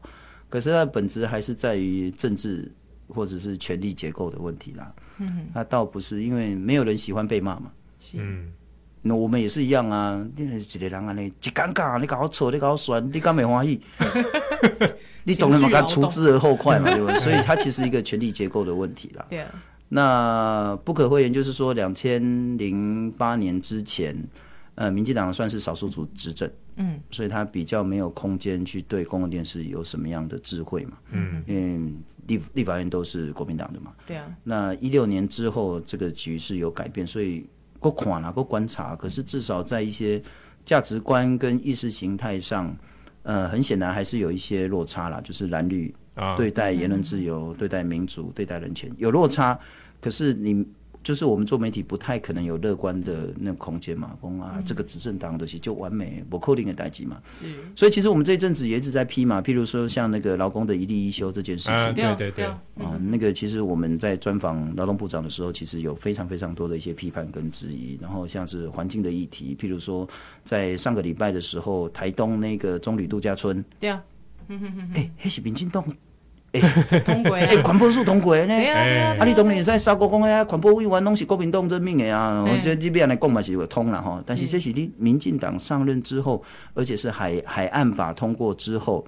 [0.52, 2.72] 可是它本质还是在于政治
[3.08, 4.94] 或者是权力结构的问题啦。
[5.18, 7.72] 嗯，那倒不是因为没有人喜欢被骂嘛。
[8.14, 8.52] 嗯。
[9.04, 13.82] 那我们也是一样啊，你一个人安尼，一尴尬，你搞我错，你搞我酸，你敢没欢喜？
[15.26, 15.68] 你懂得嘛？
[15.72, 17.18] 他除之而后快嘛，对不对？
[17.18, 19.26] 所以它其实一个权力结构的问题啦。
[19.32, 19.50] 对啊。
[19.90, 22.22] 那不可讳言，就是说，两千
[22.60, 24.16] 零八年之前，
[24.82, 31.94] 呃，民进党算是少数族执政，嗯，所以他比较没有空间去对公共电视有什么样的智慧嘛，嗯，因为
[32.28, 34.26] 立立法院都是国民党的嘛，对啊。
[34.44, 37.48] 那一六年之后，这个局势有改变，所以。
[37.80, 40.22] 够看啦，够观察，可是至少在一些
[40.63, 42.72] 价值观跟意识形态上，
[43.24, 45.20] 呃，很显然还是有一些落差啦。
[45.22, 45.91] 就是蓝绿
[46.38, 49.60] 对待言论自由、啊、对待民主、对待人权有落差，
[50.00, 50.63] 可是你。
[51.04, 57.22] 就是我们做媒体不太可能有乐观的那个空间嘛，说啊，嗯、这个执政党的东西就完美，不扣定的代际嘛。
[57.34, 70.08] 是，所以其实我们这一阵子也一直在批嘛，譬如说像那个劳工的一例一休这件事情，啊、对对对，啊，那个其实我们在专访劳动部长的时候，其实有非常非常多的一些批判跟质疑，然后像是环境的议题，譬如说
[70.44, 74.04] 在上个礼拜的时候，台东那个棕榈度假村，对啊，
[74.94, 75.84] 哎，那是民进党。
[76.54, 76.60] 哎，
[77.06, 78.54] 通过哎，环保署通过呢。
[78.54, 82.44] 啊，你当年在沙国讲诶，环保委员拢是国民党任命的啊。
[82.44, 89.06] 我这这边来讲嘛是有通了哈，但是这是你民进党上任之后，而且是海海岸法通过之后。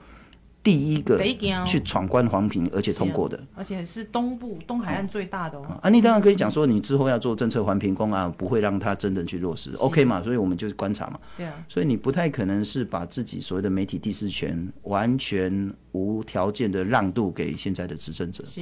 [0.63, 1.21] 第一个
[1.65, 5.78] 去闯关环评，而且通过的，而且是东部东海岸最大的哦。
[5.82, 10.23] 啊，你当然可以讲说，你之后要做政策环评公案，不会让它真正去落实，OK 嘛？
[10.23, 11.19] 所以我们就是观察嘛。
[11.36, 11.54] 对啊。
[11.67, 18.45] 所以你不太可能是把自己所谓的媒体第四权完全无条件的让渡给现在的执政者。
[18.45, 18.62] 是。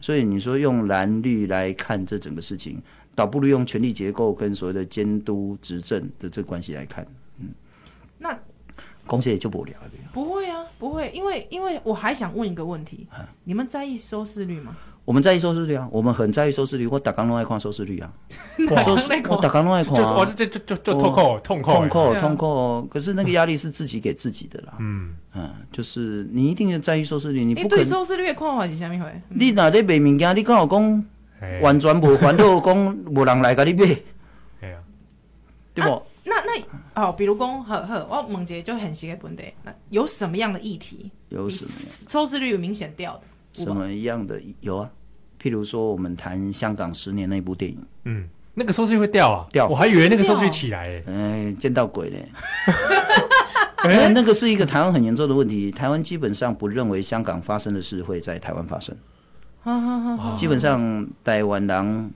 [0.00, 2.80] 所以你说用蓝绿来看这整个事情，
[3.16, 7.04] 倒不如用权力结构跟所谓的监督执政的这个关系来看。
[7.40, 7.48] 嗯。
[8.18, 8.38] 那。
[9.04, 9.90] 公司也就不聊了。
[10.12, 13.06] 不会啊，不会，因为因为我还想问一个问题，
[13.44, 14.76] 你们在意收视率吗？
[15.04, 16.86] 我们在意收视率啊，我们很在意收视率。
[16.86, 18.12] 我打刚拢爱看收视率啊，
[19.28, 22.82] 我打刚拢爱看啊，我这这这这痛扣痛扣痛扣痛扣。
[22.82, 24.74] 可是那个压力是自己给自己的啦。
[24.78, 27.66] 嗯嗯，就是你一定要在意收视率，你不。
[27.68, 29.22] 对收视率的看法是啥物回？
[29.30, 30.36] 你哪在卖物件？
[30.36, 31.04] 你刚好讲
[31.62, 33.84] 完全无烦恼，讲无人来甲你买。
[33.86, 33.94] 系
[34.60, 34.78] 啊，
[35.74, 36.02] 对不？
[36.94, 41.10] 哦，比如讲，呵呵，我问一个就很实的问题，那有什么样的议题？
[41.30, 43.22] 有什么收视率有明显掉的？
[43.64, 44.90] 什么样的有啊？
[45.40, 49.46] 譬如说，我们谈香港十年那部电影，嗯，那个收视率会掉啊？
[49.52, 49.66] 掉？
[49.66, 51.02] 我还以为那个收视率起来诶。
[51.06, 52.28] 嗯，见到鬼嘞！
[53.84, 55.70] 欸、 那个是一个台湾很严重的问题。
[55.70, 58.96] 台湾基本上不认为香港发生的事会在台湾发生。
[60.36, 62.10] 基本上台湾人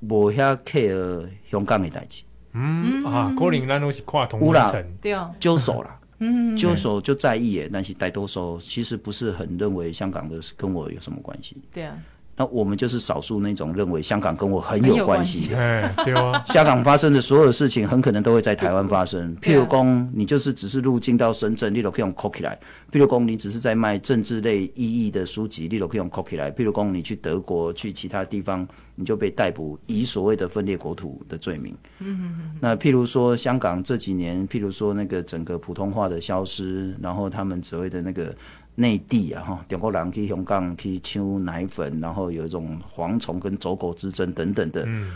[0.00, 2.22] 无遐 care 香港的代志。
[2.54, 5.12] 嗯啊，可能咱都是跨同层，对。
[5.12, 5.90] 啊，就手了，
[6.20, 11.56] 嗯，就手就在意耶，但是大多数其实不是很认为香港的跟我有什么关系。
[11.72, 11.98] 对啊。
[12.36, 19.36] 那我们就是少数那种认为香港跟我很有关系的，对啊， 香港发生的所有事情很可能都会在台湾发生。
[19.36, 22.50] 譬如讲，你就是只是入境到深圳，你都可以用 cookie 来；
[22.90, 28.66] 譬如讲，你只是在卖政治类意义的书籍，你都可以用 cookie 来；譬如讲，你去德国、去其他地方，
[28.96, 31.72] 你就被逮捕，以所谓的分裂国土的罪名。
[32.00, 32.58] 嗯嗯嗯。
[32.60, 38.34] 那譬如说，香港这几年，譬如说那个整个普通话的消失，然后他们所谓的那个。
[38.76, 45.12] 内地啊，哈，中国人去香港去抢奶粉，然后有一种蝗虫跟走狗之争等等的，嗯，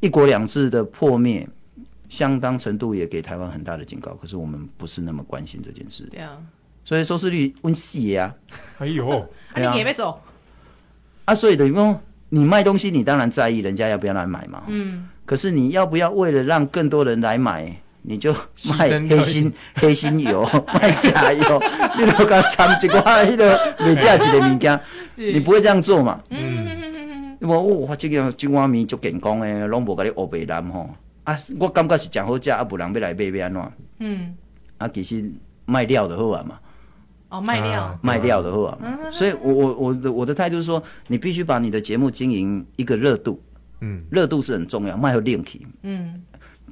[0.00, 1.48] 一国两制的破灭，
[2.08, 4.14] 相当程度也给台湾很大的警告。
[4.14, 6.36] 可是我们不是那么关心这件事，对啊，
[6.84, 8.34] 所以收视率温细啊，
[8.78, 9.08] 哎呦，
[9.54, 10.20] 啊，你也别走。
[11.24, 17.80] 啊，所以等于说你卖东西，你当然在意人家要不要来买嘛，嗯，可是你要不要为了让更多人来买？
[18.08, 18.32] 你就
[18.70, 20.42] 卖黑心 黑心油，
[20.72, 21.62] 卖假油，
[21.98, 24.80] 你都敢掺一寡迄个未价值的物件，
[25.14, 26.18] 你不会这样做嘛？
[26.30, 30.88] 嗯，我我这个金瓜米足健康诶，拢无甲你乌白蓝吼。
[31.24, 33.72] 啊，我感觉是诚好食，啊，无人要来买要安怎？
[33.98, 34.34] 嗯，
[34.78, 35.30] 啊，其实
[35.66, 36.58] 卖料就好啊嘛。
[37.28, 38.78] 哦，卖料，卖料的好啊。
[39.12, 43.38] 所以我我我的我的态度是说，你必须把你的节目经营一个热度，
[43.82, 46.22] 嗯，热度是很重要，卖好灵气，嗯。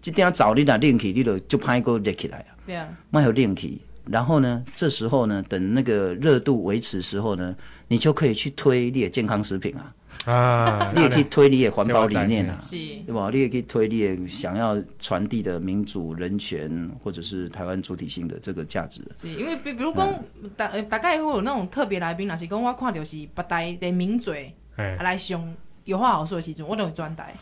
[0.04, 2.54] 一定要找你那练气，你就就拍个热起来啊！
[2.66, 3.80] 对啊，蛮有练气。
[4.08, 7.54] 然后呢，这时候呢，等那个热度维持时候呢，
[7.88, 9.92] 你就可以去推你的健康食品啊
[10.32, 10.92] 啊！
[10.94, 13.28] 你也可以推你的环保理念啊，是，对吧？
[13.32, 19.02] 你也可以推你的想要传递的民主、人权或者是台湾主体性的这个价值。
[19.16, 20.08] 是因为比比如讲
[20.56, 25.52] 大大概会有那种特别来宾，若是讲我看到是别台的名嘴来上
[25.84, 27.34] 有话好说的时阵，我都会转台，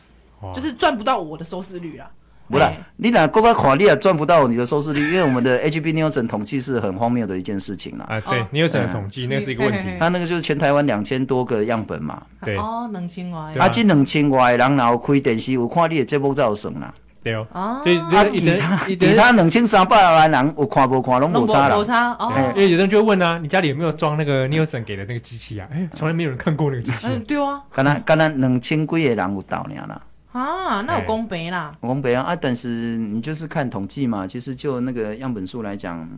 [0.54, 2.10] 就是赚不到我的收视率啦。
[2.46, 8.04] 不啦，你俩乖乖看，你也赚不到你的收视率，因为我们的 HB Nielsen 统计是很荒谬的一件事情啦。
[8.06, 9.88] 啊，对，Nielsen 的统计那是一个问题。
[9.98, 12.22] 他那个就是全台湾两千多个样本嘛。
[12.42, 12.58] 对。
[12.58, 13.54] 哦，两千外。
[13.58, 16.92] 啊，这两千外然后开电视有看你的节目才有算啦。
[17.22, 17.46] 对哦。
[17.50, 17.80] 啊。
[17.82, 17.96] 所以
[18.38, 21.76] 其他其他两千三百万人有看无看拢无差啦。
[21.78, 22.30] 无差哦。
[22.54, 25.66] 因为有人就会问啊，你家里有没有装那个 Nielsen 给的那个机器啊？
[25.72, 27.06] 哎，从来没有人看过那个机器。
[27.08, 27.62] 嗯，对啊。
[27.72, 29.98] 刚刚刚刚两千几个人有到呢啦。
[30.34, 32.22] 啊，那有公平啦，公平啊！
[32.22, 36.08] 啊，但是你就是看统计嘛，其实就那个样本数来讲，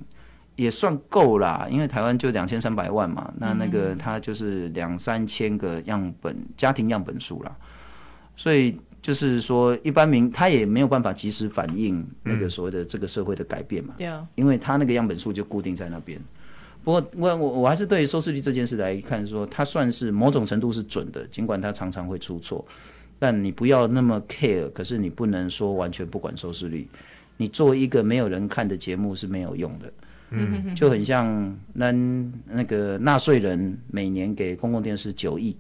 [0.55, 1.69] 也算够啦。
[1.71, 7.55] 因为台湾就两千三百万嘛，那那个它就是两三千个样本家庭样本数啦。
[8.37, 13.93] 所以就是说，一般民他也没有办法及时反映那个所谓的这个社会的改变嘛。
[13.99, 16.19] 对啊，因为他那个样本数就固定在那边。
[16.83, 22.67] 不过我我我还是对收视率这件事来看，说它算是某种程度是准的，尽管它常常会出错。
[23.19, 26.89] 但你不要那么 care，可是你不能说完全不管收视率。
[27.39, 29.93] 你做一个没有人看的节目是没有用的，
[30.31, 31.93] 嗯，就很像那
[32.47, 35.55] 那个纳税人每年给公共电视九亿，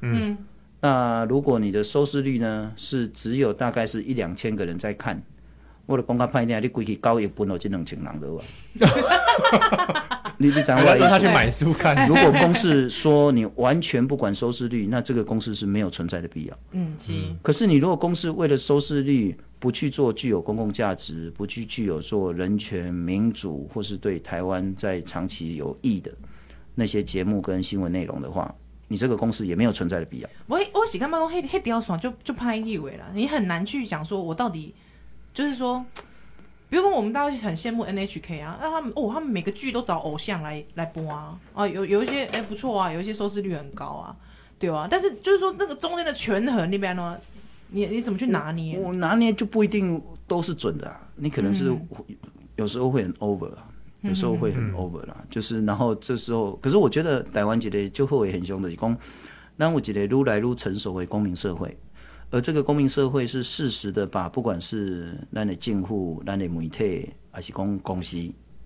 [0.00, 0.36] 嗯，
[0.80, 5.22] 那如果你的收视率呢是只有大概是一两千个人在看，
[5.84, 8.42] 我的公告派点，你估计高一分哦，就能请人的哇。
[10.40, 12.08] 你你讲话，让他去买书看。
[12.08, 16.58] 如果公司说你完全不管收视率，那这个公司是没有存在的必要。
[16.70, 17.12] 嗯，是。
[17.42, 26.12] 可是你如果公司为了收视率不去做具有公共价值、不去具有做人权、民主或是对台湾在长期有益的
[26.76, 28.54] 那些节目跟新闻内容的话，
[28.86, 30.30] 你这个公司也没有存在的必要。
[30.46, 34.72] 我我喜看办公黑黑条爽就就拍一尾了，你很难去讲说我到底
[35.34, 35.84] 就是说。
[36.70, 44.14] 比如说，我们大家很羡慕 NHK 啊，那他们哦，他们每个剧都找偶像来来播啊，啊，有有一些哎不错啊，有一些收视率很高啊，
[44.58, 44.86] 对啊。
[44.90, 47.18] 但是就是说那个中间的权衡那边呢，
[47.68, 48.78] 你你怎么去拿捏？
[48.78, 51.74] 我，我拿捏就不一定都是准的啊，你可能是
[52.56, 53.50] 有时候会很 over，
[54.02, 58.98] 有时候会很 over 啦，就是然后这时候，可是我觉得台湾这个就会很凶的，讲，
[59.56, 61.74] 那我觉得越来越成熟为公民社会。
[62.30, 68.18] 而这个公民社会是适时的把不管是咱的进户、咱的媒体，还是公公司，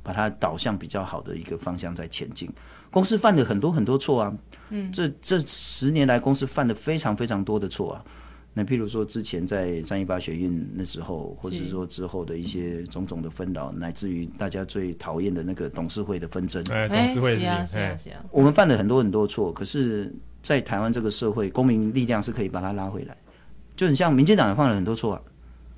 [0.03, 2.51] 把它导向比较好的一个方向在前进。
[2.91, 4.37] 公司犯了很多很多错啊，
[4.71, 8.05] 嗯，这这十年来公司犯了非常非常多的错啊。
[8.53, 23.17] 那譬如说之前在三一八学运那时候，或者说之后的一些种种的纷扰，乃至于大家最讨厌的那个董事会的纷争，哎，董事会是啊是啊是啊，我们犯了很多很多错，可是，在台湾这个社会，公民力量是可以把它拉回来。
[23.83, 25.23] 就很像民进党也犯了很多错啊，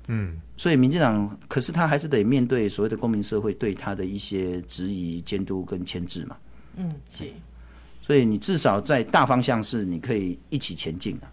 [0.09, 6.37] 嗯，所以民进党可是他还是得面对所谓的公民社会对他的一些质疑、监督跟牵制嘛。
[6.75, 7.23] 嗯，是。
[8.03, 11.27] 所以你至少在大方向是你可以一起前进的。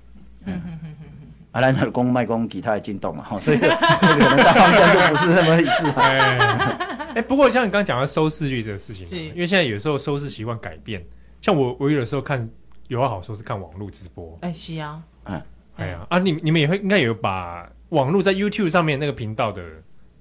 [0.47, 1.07] 嗯嗯嗯嗯。
[1.51, 5.87] 阿兰的公卖公给他的进动嘛，哈， 所以可能大方向就不是那么一致。
[7.15, 11.05] 哎，不过像你刚刚讲到收视率这个事情，因为现在有时候收视习惯改变，
[11.43, 12.49] 像我我有的时候看
[12.89, 14.39] 有话好说是看网络直播。
[14.41, 15.43] 哎，是啊，嗯，
[15.83, 19.63] 哎呀啊，你你们也会应该有把网络在 YouTube 上面那个频道的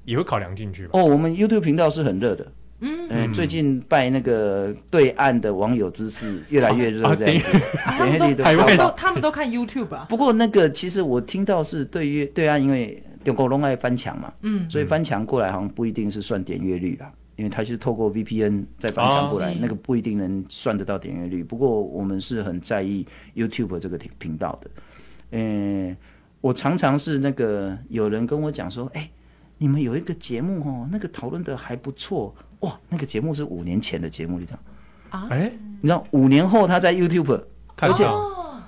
[0.05, 0.99] 也会考量进去吧？
[0.99, 2.51] 哦，我们 YouTube 频道是很热的。
[2.83, 7.51] 嗯，嗯，最近拜那个对岸的网友之势越来越热， 这样子，
[7.97, 10.07] 点阅率都他们都他们都看 YouTube 啊。
[10.09, 21.43] 不过那个其实我听到是对于对岸，因为中国龙爱翻墙嘛，嗯，所以翻墙过来好像不一定是算点阅率啊，因为它是透过 VPN 再翻墙过来，那个不一定能算得到点阅率。
[21.43, 23.05] 不过我们是很在意
[23.35, 24.69] YouTube 这个频道的。
[25.31, 25.95] 嗯，
[26.39, 29.09] 我常常是那个有人跟我讲说，哎，
[29.57, 32.33] 你们有一个节目哦，那个讨论的还不错。
[32.59, 34.59] 哇，那个节目是五年前的节目，你知道？
[35.09, 35.51] 啊，哎，
[35.81, 37.41] 你知道五年后他在 YouTube，
[37.79, 38.07] 而且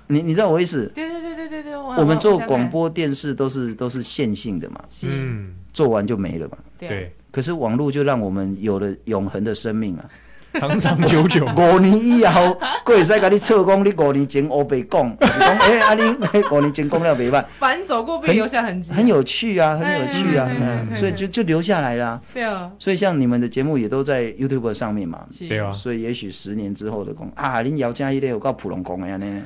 [0.07, 0.91] 你你知道我意思？
[0.95, 7.15] 对对对对对对，我们做广播电视都是都是线性的嘛，嗯，做完就没了嘛，对。
[7.31, 10.09] 可是网络就让我们有了永恒的生命啊。
[10.53, 12.53] 长长久久，五年以后，
[12.85, 16.03] 可会使跟你测讲，你五年前我被讲， 是讲哎，啊你
[16.51, 17.45] 五年前讲了没办？
[17.57, 20.49] 反走过必留下痕迹，很有趣啊，很有趣啊，
[20.95, 22.21] 所以就就留下来了。
[22.33, 29.41] 对啊，所以像你们的节目也都在 YouTube 上面嘛，对啊，所以也许十年之后的讲啊，林姚家一咧有告普龙公哎呀呢，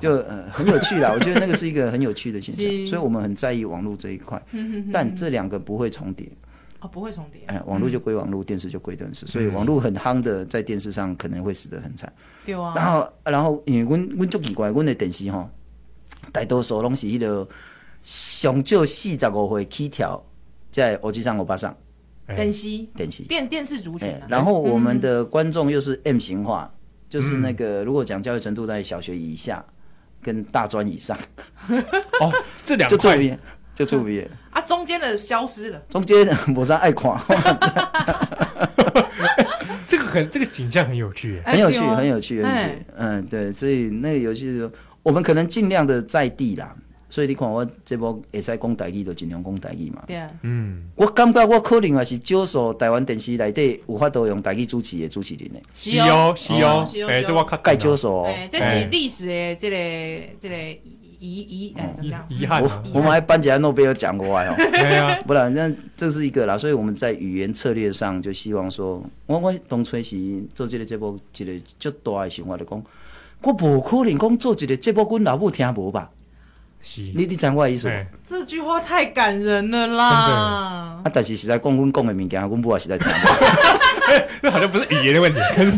[0.00, 1.10] 就呃很有趣啦。
[1.14, 4.40] 我觉得那个是一个很有趣的现象，所以我们很在意网络这一块，
[4.92, 6.26] 但这两个不会重叠。
[6.84, 7.40] 哦，不会重叠。
[7.46, 12.12] 哎，网络就归网络，电视就归电视，所以网络很夯的，在电视上可能会死得很惨。
[12.44, 12.74] 对啊。
[12.76, 15.48] 然后，然后，因为阮阮足奇怪，阮的电视吼，
[16.30, 17.48] 大多数拢是迄个
[18.02, 20.22] 上少四十五岁起跳，
[20.70, 21.74] 在欧吉桑欧巴上。
[22.36, 22.68] 电视。
[22.94, 23.22] 电视。
[23.22, 24.14] 电电视族群。
[24.28, 26.70] 然后我们的观众又是 M 型化，
[27.08, 29.64] 就是那个如果讲教育程度在小学以下
[30.20, 31.16] 跟大专以上。
[32.20, 32.30] 哦，
[32.62, 33.16] 这两 块。
[33.16, 33.36] 就
[33.82, 35.78] 出别啊，中间的消失了。
[35.88, 37.16] 中间 我在爱看，
[39.88, 42.86] 这个很这个景象很有趣，很有趣，很有趣，很有趣。
[42.96, 44.70] 嗯，对，所以那个游戏
[45.02, 46.74] 我们可能尽量的在地啦。
[47.10, 50.02] 所以你看我这波会使讲台语，就尽量讲台语嘛。
[50.04, 50.28] 对啊。
[50.42, 55.60] 嗯，我感觉我可能也是少数台湾电视内底有法度用台语主持的主持人呢。
[55.72, 58.34] 是哦，是哦，哎，这我较少数哦。
[58.50, 59.76] 这是历史的这个
[60.40, 60.56] 这个。
[61.24, 62.26] 遗遗哎，怎么样？
[62.28, 62.62] 遗憾，
[62.92, 64.54] 我们还颁奖诺贝尔奖过来哦。
[64.58, 66.58] 对啊，不然那这是一个啦。
[66.58, 70.16] 所以我们在语言策略上就希望说，我我当初是
[70.54, 72.82] 做这个节目，一个较大的想法就讲，
[73.42, 76.10] 我不可能讲做一个节目，阮老母听无吧？
[76.82, 77.94] 是，你你知我意思吗？
[78.22, 80.04] 这句话太感人了啦！
[81.02, 83.08] 啊，但是实在讲，阮讲的物件，阮母也实在听。
[84.42, 85.72] 这好像不是语言的问题，可是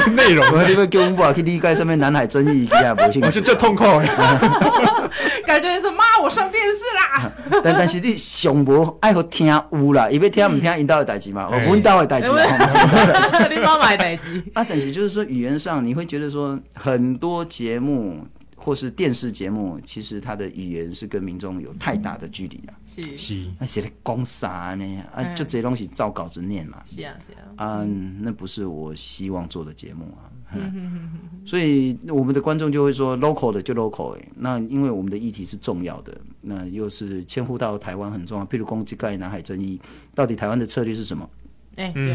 [0.00, 0.44] 是内容。
[0.68, 3.26] 你们叫阮母去理解上面南海争议，其实无兴趣。
[3.26, 3.84] 我是最痛苦。
[5.46, 7.32] 感觉是妈，我上电视啦。
[7.64, 11.48] 但但是你上无爱好听有啦，伊要听唔听引导的代志嘛？
[11.50, 12.30] 我阮导的 代志。
[13.50, 14.42] 你妈妈的代志。
[14.54, 18.24] 啊，但是就是说语言上，你会觉得说很多节目。
[18.62, 22.74] 或是电视节目，其实它的语言是跟民众有太大的距离了。
[22.84, 25.02] 是是，那写的讲啥呢？
[25.14, 26.82] 啊，就这些东西照稿子念嘛。
[26.84, 27.48] 是啊是啊。
[27.56, 27.88] 啊，
[28.20, 30.28] 那不是我希望做的节目啊。
[30.52, 31.10] 嗯
[31.46, 34.28] 所以我们的观众就会说，local 的就 local 哎。
[34.34, 38.44] 那因为我们的议题是重要的，那又是牵乎到台湾很重要。
[38.44, 39.80] 譬如攻击盖南海争议，
[40.14, 41.28] 到底台湾的策略是什么？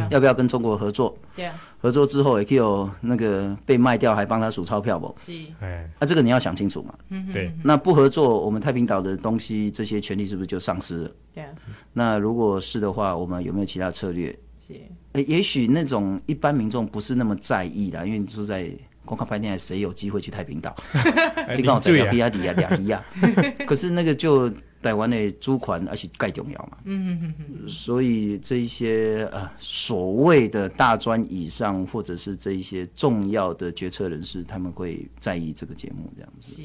[0.10, 1.18] 要不要跟中国合作？
[1.36, 5.14] 对啊，合作之后也可以有那个被卖掉，还帮他数钞票不？
[5.20, 6.94] 是，哎，那这个你要想清楚嘛。
[7.10, 7.52] 嗯，对。
[7.64, 11.12] 那不合作，我们太平岛的东西这些权利是不是就丧失了？
[11.34, 11.50] 对啊。
[11.94, 14.38] 那如果是的话，我们有没有其他策略？
[14.60, 14.74] 是。
[15.14, 18.70] 哎，也许那种一般民众不是那么在意的，因为你住在
[19.06, 20.76] 公开拍电台，谁有机会去太平岛？
[21.56, 23.04] 你看我在亚比亚迪啊，俩一样。
[23.66, 24.52] 可是那个就。
[24.82, 36.62] 台湾的租款而且盖重要嘛，嗯嗯嗯，所以这一些呃所谓的大专以上或者是这一些重要的决策人士，他们会在意这个节目这样子。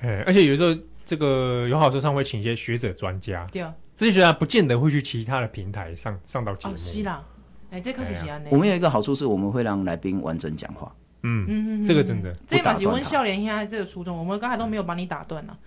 [0.00, 6.76] 是，而且有时候这个有好车上会请一些学者专家，对啊，这些学者不见得会去其他的平台上上到节目。
[6.78, 7.22] 是啦，
[7.68, 10.90] 哎，这可是是我们有一个好处是我们会让来宾完整讲话。
[11.22, 12.32] 嗯嗯，这个真的。
[12.46, 15.56] 这把喜问笑脸现在这个初衷，我们刚才都没有把你打断了。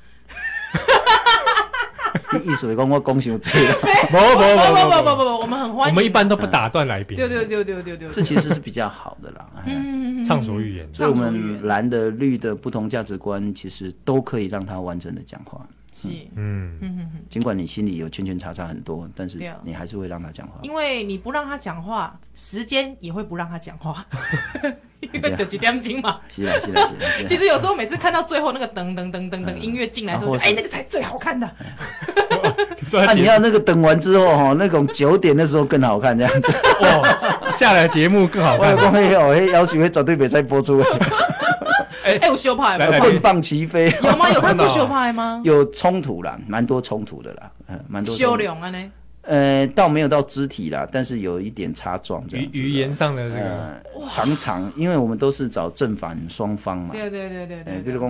[2.43, 3.73] 意思是讲我讲伤多 了，
[4.11, 5.93] 不不不不不不不，我们很欢迎。
[5.93, 7.15] 我们一般都不打断来宾。
[7.15, 9.45] 对对对对对对，这其实是比较好的啦。
[9.65, 10.89] 嗯，畅所欲言。
[10.93, 15.65] 所以我们蓝的绿的不同价值观，其实都可以让他完整的讲话。
[15.97, 24.05] 是，嗯嗯嗯，尽管你心里有圈圈叉叉很多，但是你还是会让他讲话，因为你不让他讲话，时间也会不让他讲话，
[24.99, 26.19] 因为等几点钟嘛。
[26.29, 27.25] 是啊是啊是啊。
[27.25, 31.49] 其实有时候每次看到最后那个噔噔噔噔噔音乐进来的时候，哎，那个才最好看的。
[32.91, 38.75] 那 你要那个等完之后哈，那种九点的时候更好看这样子，哦，下来节目更好看。
[38.75, 40.83] 我讲有，哎，邀请会绝对别再播出。
[42.05, 42.99] 哎哎，有秀派吗？
[42.99, 44.29] 棍棒齐飞，有吗？
[44.31, 45.41] 有看过 修派吗？
[45.43, 48.15] 有冲突啦，蛮多冲突的啦，嗯，蛮多。
[48.15, 48.91] 修两啊呢？
[49.27, 52.59] 呃，倒没有到肢体啦，但是有一点擦撞这样子。
[52.59, 56.89] 语言上的这个，常常因为我们都是找正反双方嘛。
[56.91, 57.81] 对对对对对。
[57.81, 58.07] 比如说，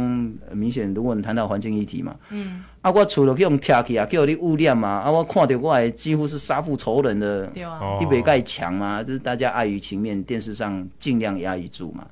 [0.51, 2.61] 明显如果你谈到环境议题嘛，嗯。
[2.85, 7.51] 啊，我除了去用贴去啊，叫你污染嘛，啊，我看到我几乎是杀父仇人的，
[7.99, 12.05] 你别盖墙嘛，就是大家碍于情面，电视上尽量压抑住嘛。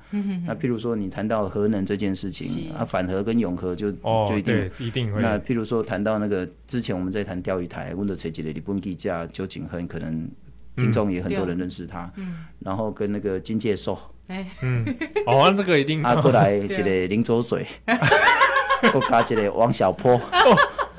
[0.44, 5.22] 那譬如说你谈到核能这件事情，啊，反核跟永核就就一定一定会。
[5.22, 10.28] 那譬如说谈到那个之前我们在谈钓鱼台，温德垂吉的日本记者周景亨，可能
[10.74, 12.10] 听众也很多人认识他。
[12.16, 13.96] 嗯然后跟那个金介寿，
[14.26, 14.84] 哎嗯，
[15.26, 16.02] 哦，这个一定。
[16.02, 17.64] 啊，过来 这个林浊水。
[18.92, 20.20] 我加一个王小波，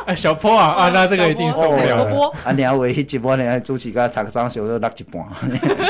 [0.06, 2.32] 哎，小波啊 啊，那这个一定受不了。
[2.44, 5.26] 啊，你要为一半呢，主持个台上小都落一半。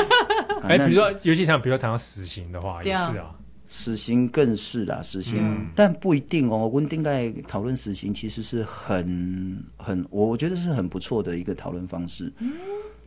[0.68, 3.30] 哎，比如说，尤其像比如说谈到死刑的话，也是啊，
[3.68, 6.66] 死刑更是啦，死刑，但不一定哦。
[6.68, 12.32] 温丁在讨论死刑，其实是很很，我觉得是很不错的一个讨论方式。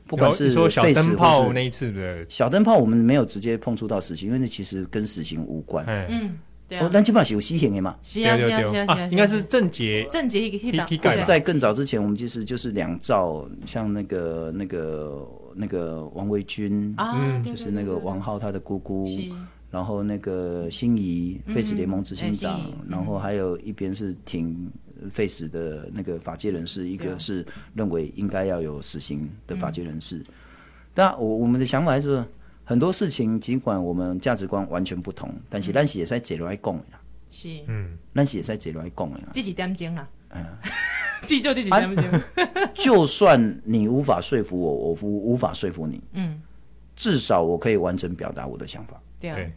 [0.07, 5.85] 不管是说小灯泡那一次的小灯泡，我们没有直接碰触到死刑，因为那其实跟死刑无关。
[6.07, 6.37] 嗯。
[6.77, 7.97] 哦，那基本上是有死刑的嘛？
[8.03, 10.87] 是啊，是啊，是啊，应该是郑捷，郑捷一个一档。
[11.01, 19.07] 但是在更早之前，我们其实就是两兆，像那个、那个、那个王维军啊，就是那个王浩他的姑姑，
[19.71, 24.71] 然后那个心仪 Face 联盟执行长，然后还有一边是挺
[25.11, 30.23] Face 的那个法界人士，一个是认为应该要有死刑的法界人士。
[30.93, 32.23] 但我我们的想法还是。
[32.69, 37.01] 很多事情，尽管我们价值观完全不同，但是咱是也在这里来讲呀。
[37.27, 39.27] 是，嗯，咱是也在这里来讲呀。
[39.33, 40.45] 这几点钟啊，嗯，
[41.25, 42.21] 记就这几点睛。
[42.75, 46.39] 就算你无法说服我，我无无法说服你，嗯，
[46.95, 49.01] 至少我可以完整表达我的想法。
[49.19, 49.51] 对，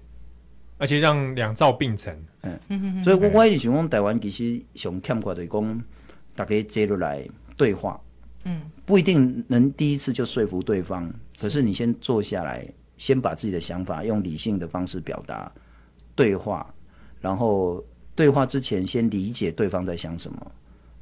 [0.79, 2.19] 而且让两造并成。
[2.41, 5.83] 嗯，所以我我也想讲，台湾其实想欠过的讲，
[6.35, 7.23] 大家接落来
[7.59, 8.01] 对话，
[8.45, 12.67] 嗯，不一定能第一次就说服对方，可是你先坐下来。
[13.03, 15.51] 先把自己的想法用理性的方式表达，
[16.15, 16.73] 对话，
[17.21, 17.85] 然后
[18.15, 20.53] 对话之前先理解对方在想什么，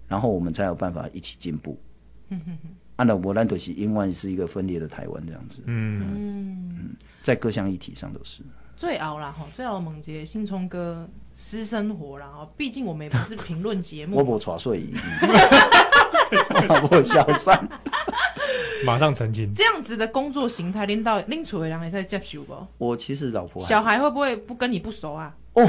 [0.09, 1.79] 然后我们才有办法一起进步。
[2.31, 5.61] 嗯哼哼，按照波兰多西，英文是一个分裂的台湾这样子。
[5.67, 8.43] 嗯嗯，在各项议题上都是。
[8.79, 14.17] 最熬了哈，最熬猛杰新聪哥私生活了哈，毕竟我们也不是评论节目。
[14.17, 14.87] 我不 耍睡，
[16.91, 17.69] 我小三。
[18.87, 22.55] 马上澄清，这样子的工作形态，拎到拎出来人还在接受不？
[22.79, 25.35] 我其实老婆小孩会不会不跟你不熟啊？
[25.55, 25.67] 哦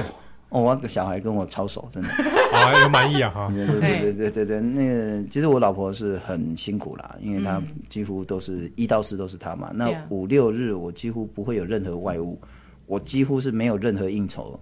[0.50, 2.10] 哦，我小孩跟我超熟，真的，
[2.52, 3.50] 啊，有满意啊哈。
[3.54, 9.72] 对对对对对对，那个其实我老婆是很辛苦啦，因为她几乎都是一到四都是她嘛。
[9.74, 12.38] 那五六日我几乎不会有任何外务，
[12.86, 14.60] 我几乎是没有任何应酬。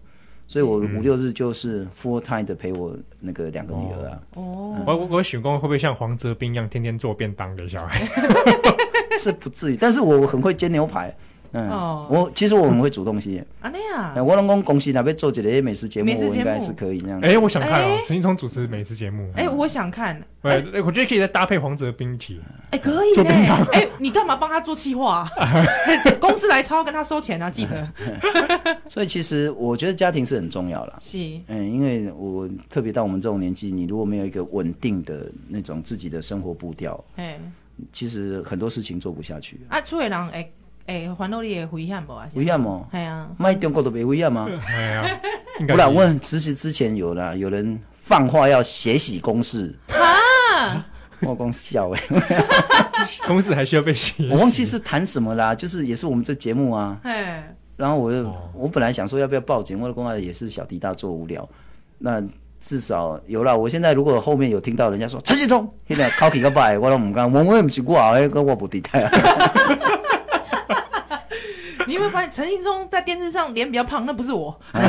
[0.49, 4.19] 所以我五六日就是 full time 的陪我那个两个女儿啊。
[4.33, 8.03] 哦，我我我选工会不会像黄泽斌一样天天做便当给小孩？
[9.19, 11.15] 是不至于，但是我很会煎牛排。
[11.51, 11.69] 嗯，
[12.09, 13.43] 我其实我很会煮东西。
[13.61, 17.19] 啊那样，我老公公司那边做几个美食节目，我应该是可以那样。
[17.21, 19.29] 哎，我想看哦，陈一聪主持美食节目。
[19.35, 20.21] 哎，我想看。
[20.41, 22.39] 哎，我觉得可以再搭配黄泽斌一起。
[22.71, 23.29] 哎，可以呢。
[23.73, 25.27] 哎，你干嘛帮他做企划？
[26.21, 27.89] 公司来抄，跟他收钱啊，记得。
[28.87, 30.97] 所以其实我觉得家庭是很重要了。
[31.01, 31.17] 是。
[31.47, 37.37] 嗯，因为我特别到我们这种年纪，你如果没有一个稳定的那种自己的生活步调，哎，
[37.91, 39.59] 其实很多事情做不下去。
[39.67, 40.49] 啊，厝的人哎。
[40.89, 42.27] 哎，烦恼你的危险不啊？
[42.33, 42.83] 危险吗？
[42.91, 44.49] 系啊，卖中国都没危险吗？
[44.49, 45.05] 系啊，
[45.67, 50.83] 不然问， 其实之前有了，有人放话要血洗公视啊，
[51.21, 52.01] 我光笑哎，
[53.27, 54.27] 公司还需要被洗？
[54.31, 56.99] 我忘记是谈什么啦，就是也是我们这节目啊，
[57.77, 61.47] 然后我就我本来想说要不要报警，我的公案也是小题大做无聊，
[61.99, 62.19] 那
[62.59, 63.55] 至少有了。
[63.55, 69.11] 我现在如果后面有听到人家说陈信聪现在考起个拜，我都唔敢，我我也唔是我，哎，个我不地带啊。
[71.89, 74.05] 你有没有发现陈信聪在电视上脸比较胖？
[74.05, 74.55] 那不是我。
[74.71, 74.79] 你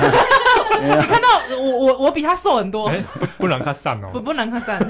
[1.07, 1.29] 看到
[1.59, 2.93] 我我我比他瘦很多。
[3.19, 4.11] 不不能看散哦。
[4.13, 4.79] 不不能看散。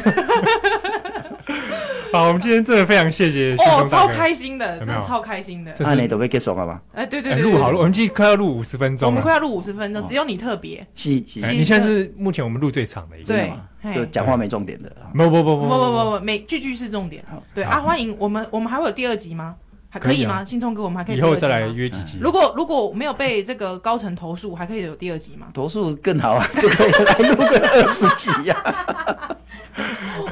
[2.13, 5.73] 好，我们今天真的非常谢谢哦，超开心的，真的超开心的。
[5.79, 6.81] 那你都被结束了吗？
[6.93, 9.07] 哎，对对对，录好了，我们今天快要录五十分钟。
[9.07, 10.85] 我们快要录五十分钟，只有你特别。
[10.97, 13.27] 是，你现在是目前我们录最长的一个。
[13.29, 13.53] 对。
[13.95, 14.91] 就讲话没重点的。
[15.15, 17.25] 不不不不不不不，每句句是重点。
[17.55, 19.55] 对啊，欢迎我们，我们还会有第二集吗？
[19.91, 20.45] 还可以吗？
[20.45, 22.19] 信聪哥，我们还可以以后再来约几集。
[22.21, 25.49] 如果如果没有被这个高层投诉，还可以有第二集吗？
[25.53, 29.37] 投诉更好啊， 就可以来录个二十集呀。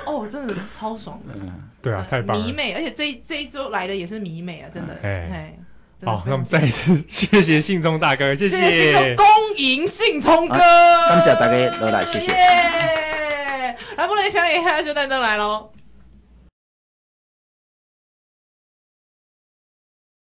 [0.07, 1.35] 哦，真的超爽的。
[1.83, 2.45] 对啊，太棒了。
[2.45, 4.97] 迷妹，而且这这一周来的也是迷妹啊，真的。
[5.03, 5.53] 哎。
[6.05, 9.17] 好，那我们再一次谢谢信聪大哥，谢谢。
[9.17, 10.57] 恭迎信聪哥。
[11.09, 12.31] 感谢大家，来来，谢谢。
[12.31, 15.69] 来，不能想你，还有小蛋都来喽。